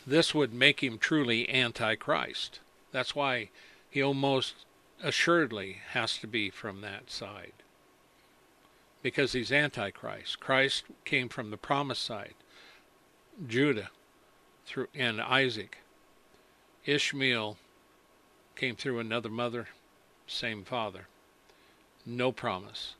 [0.06, 2.60] This would make him truly antichrist.
[2.92, 3.50] That's why
[3.90, 4.66] he almost
[5.04, 7.54] assuredly has to be from that side.
[9.02, 10.40] Because he's antichrist.
[10.40, 12.36] Christ came from the promised side.
[13.48, 13.90] Judah
[14.66, 15.78] through and Isaac.
[16.86, 17.58] Ishmael
[18.56, 19.68] came through another mother,
[20.28, 21.08] same father.
[22.06, 22.96] No promise.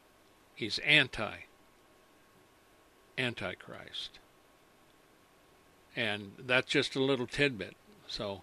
[0.56, 1.47] He's anti
[3.18, 4.20] antichrist.
[5.96, 7.76] And that's just a little tidbit.
[8.08, 8.42] So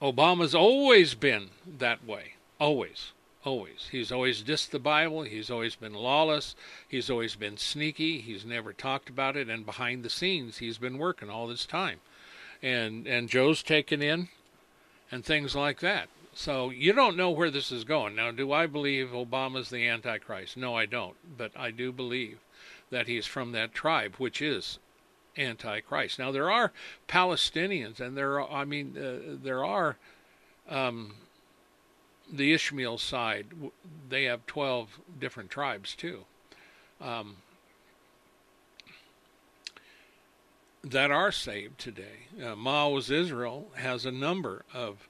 [0.00, 2.34] Obama's always been that way.
[2.60, 3.12] Always.
[3.44, 3.88] Always.
[3.92, 5.22] He's always dissed the Bible.
[5.22, 6.54] He's always been lawless.
[6.88, 8.20] He's always been sneaky.
[8.20, 9.50] He's never talked about it.
[9.50, 12.00] And behind the scenes, he's been working all this time.
[12.62, 14.28] And and Joe's taken in,
[15.10, 16.08] and things like that.
[16.32, 18.14] So you don't know where this is going.
[18.14, 20.56] Now, do I believe Obama's the Antichrist?
[20.56, 21.16] No, I don't.
[21.36, 22.38] But I do believe
[22.90, 24.78] that he's from that tribe, which is
[25.36, 26.18] Antichrist.
[26.18, 26.72] Now, there are
[27.08, 29.96] Palestinians, and there are, I mean, uh, there are.
[30.68, 31.14] Um,
[32.32, 33.46] the Ishmael side,
[34.08, 36.24] they have 12 different tribes too.
[37.00, 37.36] Um,
[40.82, 42.28] that are saved today.
[42.38, 45.08] Uh, Maoz Israel has a number of,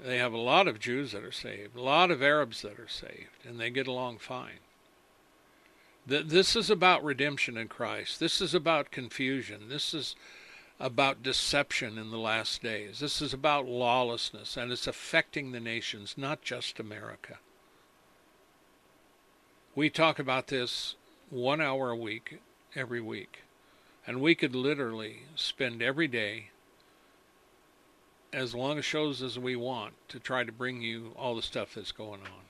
[0.00, 2.88] they have a lot of Jews that are saved, a lot of Arabs that are
[2.88, 4.60] saved, and they get along fine.
[6.04, 8.18] This is about redemption in Christ.
[8.18, 9.68] This is about confusion.
[9.68, 10.16] This is
[10.80, 12.98] about deception in the last days.
[12.98, 17.38] This is about lawlessness, and it's affecting the nations, not just America.
[19.76, 20.96] We talk about this
[21.30, 22.40] one hour a week,
[22.74, 23.44] every week.
[24.04, 26.50] And we could literally spend every day,
[28.32, 31.74] as long as shows as we want, to try to bring you all the stuff
[31.76, 32.42] that's going on.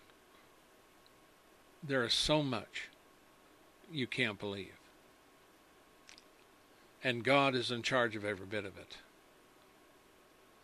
[1.82, 2.88] There is so much
[3.92, 4.72] you can't believe
[7.04, 8.98] and God is in charge of every bit of it.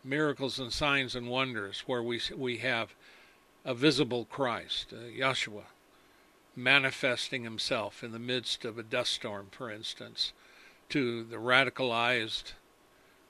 [0.03, 2.93] Miracles and signs and wonders, where we we have
[3.65, 5.61] a visible Christ, uh,
[6.55, 10.31] manifesting Himself in the midst of a dust storm, for instance,
[10.89, 12.53] to the radicalized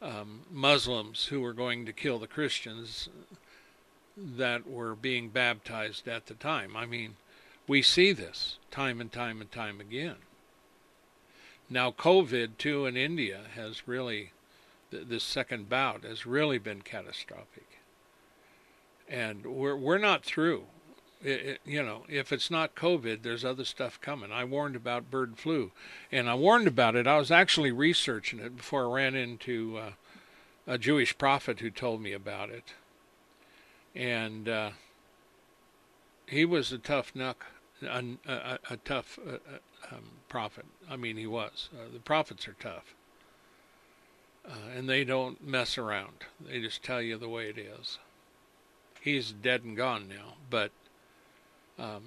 [0.02, 3.10] um, Muslims who were going to kill the Christians
[4.16, 6.78] that were being baptized at the time.
[6.78, 7.16] I mean,
[7.70, 10.16] we see this time and time and time again.
[11.70, 14.32] Now, COVID too in India has really,
[14.92, 17.68] this second bout has really been catastrophic,
[19.08, 20.64] and we're we're not through.
[21.24, 24.32] It, it, you know, if it's not COVID, there's other stuff coming.
[24.32, 25.72] I warned about bird flu,
[26.12, 27.06] and I warned about it.
[27.06, 29.92] I was actually researching it before I ran into uh,
[30.66, 32.74] a Jewish prophet who told me about it,
[33.94, 34.70] and uh,
[36.26, 37.46] he was a tough nuck,
[37.82, 40.66] a, a, tough uh, uh, um, prophet.
[40.90, 41.70] I mean, he was.
[41.74, 42.96] Uh, the prophets are tough.
[44.46, 46.26] Uh, and they don't mess around.
[46.40, 48.00] They just tell you the way it is.
[49.02, 50.72] He's dead and gone now, but
[51.78, 52.04] um,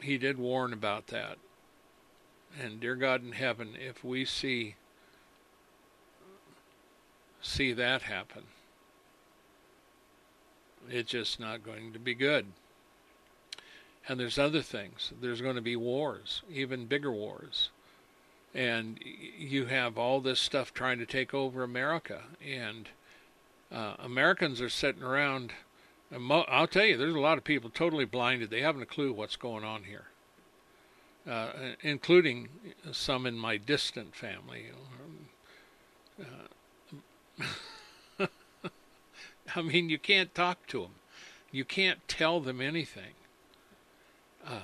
[0.00, 1.38] he did warn about that.
[2.60, 4.76] And dear God in heaven, if we see
[7.40, 8.44] see that happen,
[10.88, 12.46] it's just not going to be good.
[14.08, 15.12] And there's other things.
[15.20, 17.70] There's going to be wars, even bigger wars.
[18.54, 22.22] And you have all this stuff trying to take over America.
[22.46, 22.88] And
[23.72, 25.52] uh, Americans are sitting around.
[26.30, 28.50] I'll tell you, there's a lot of people totally blinded.
[28.50, 30.04] They haven't a clue what's going on here,
[31.26, 32.48] uh, including
[32.90, 34.66] some in my distant family.
[36.20, 37.46] Uh,
[39.56, 40.94] I mean, you can't talk to them.
[41.50, 43.14] You can't tell them anything.
[44.46, 44.62] Um,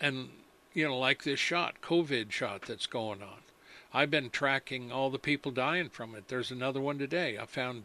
[0.00, 0.28] and
[0.74, 3.38] you know, like this shot, COVID shot that's going on.
[3.94, 6.28] I've been tracking all the people dying from it.
[6.28, 7.38] There's another one today.
[7.38, 7.84] I found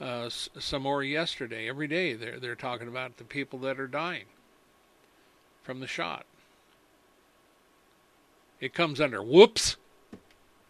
[0.00, 1.68] uh, some more yesterday.
[1.68, 4.26] Every day they're they're talking about the people that are dying
[5.62, 6.24] from the shot.
[8.60, 9.76] It comes under whoops.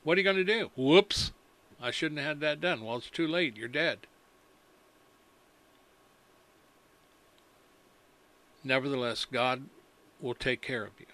[0.03, 0.71] What are you going to do?
[0.77, 1.33] Whoops.
[1.83, 2.85] I shouldn't have had that done.
[2.85, 3.57] Well, it's too late.
[3.57, 4.07] You're dead.
[8.63, 9.65] Nevertheless, God
[10.21, 11.07] will take care of you.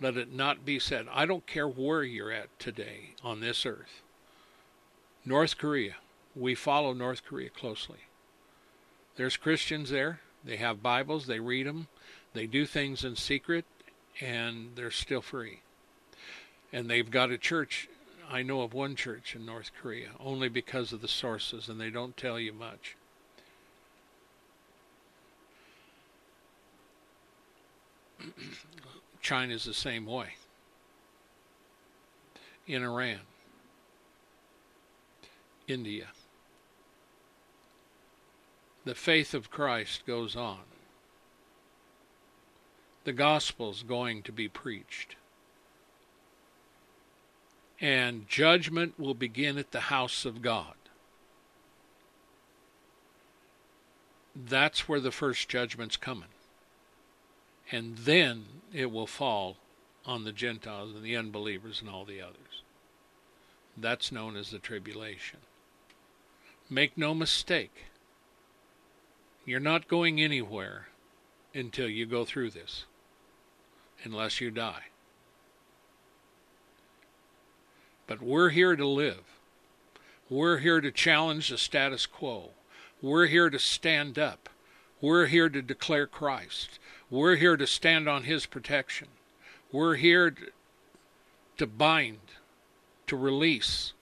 [0.00, 4.02] Let it not be said, I don't care where you're at today on this earth.
[5.24, 5.96] North Korea,
[6.36, 7.98] we follow North Korea closely.
[9.16, 10.20] There's Christians there.
[10.44, 11.88] They have Bibles, they read them,
[12.32, 13.64] they do things in secret,
[14.20, 15.60] and they're still free.
[16.72, 17.88] And they've got a church.
[18.30, 21.90] I know of one church in North Korea, only because of the sources, and they
[21.90, 22.96] don't tell you much.
[29.20, 30.34] China's the same way.
[32.66, 33.20] In Iran,
[35.66, 36.08] India,
[38.84, 40.60] the faith of Christ goes on.
[43.04, 45.16] The gospel's going to be preached.
[47.80, 50.74] And judgment will begin at the house of God.
[54.34, 56.28] That's where the first judgment's coming
[57.70, 59.56] and then it will fall
[60.06, 62.62] on the Gentiles and the unbelievers and all the others.
[63.76, 65.40] That's known as the tribulation.
[66.70, 67.84] Make no mistake,
[69.44, 70.88] you're not going anywhere
[71.54, 72.84] until you go through this,
[74.04, 74.84] unless you die.
[78.06, 79.22] But we're here to live.
[80.30, 82.50] We're here to challenge the status quo.
[83.00, 84.48] We're here to stand up.
[85.00, 86.78] We're here to declare Christ.
[87.10, 89.08] We're here to stand on His protection.
[89.72, 90.34] We're here
[91.56, 92.18] to bind,
[93.06, 93.92] to release,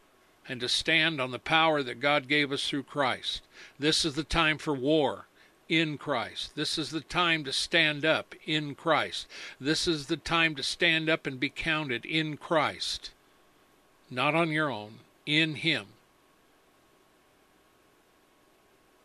[0.48, 3.42] and to stand on the power that God gave us through Christ.
[3.78, 5.26] This is the time for war
[5.68, 6.54] in Christ.
[6.54, 9.26] This is the time to stand up in Christ.
[9.60, 13.10] This is the time to stand up and be counted in Christ.
[14.10, 15.86] Not on your own, in Him.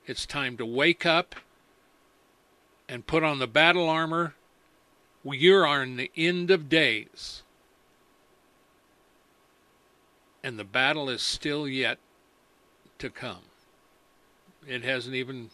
[0.05, 1.35] It's time to wake up
[2.91, 4.35] and put on the battle armor.
[5.23, 7.41] You're on the end of days.
[10.43, 11.99] And the battle is still yet
[12.99, 13.43] to come.
[14.67, 15.51] It hasn't even.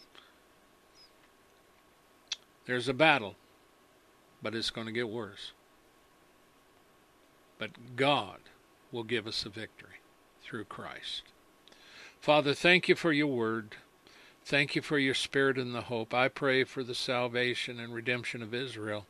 [2.66, 3.36] There's a battle,
[4.42, 5.52] but it's going to get worse.
[7.58, 8.40] But God
[8.90, 10.00] will give us a victory
[10.42, 11.22] through Christ.
[12.20, 13.76] Father, thank you for your word.
[14.48, 16.14] Thank you for your spirit and the hope.
[16.14, 19.04] I pray for the salvation and redemption of Israel.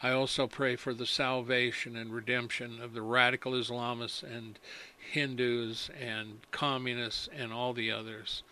[0.00, 4.56] I also pray for the salvation and redemption of the radical Islamists and
[4.96, 8.44] Hindus and communists and all the others.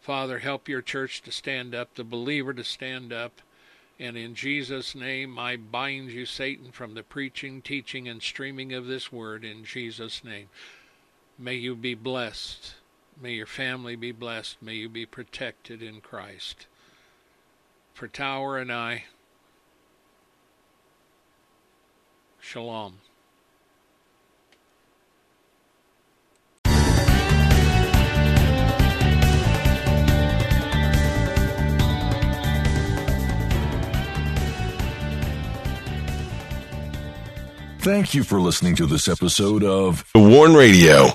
[0.00, 3.40] Father, help your church to stand up, the believer to stand up.
[4.00, 8.86] And in Jesus' name, I bind you, Satan, from the preaching, teaching, and streaming of
[8.86, 10.48] this word in Jesus' name.
[11.38, 12.74] May you be blessed.
[13.20, 14.62] May your family be blessed.
[14.62, 16.66] May you be protected in Christ.
[17.92, 19.04] For Tower and I,
[22.40, 22.94] Shalom.
[37.82, 41.14] Thank you for listening to this episode of The Warn Radio.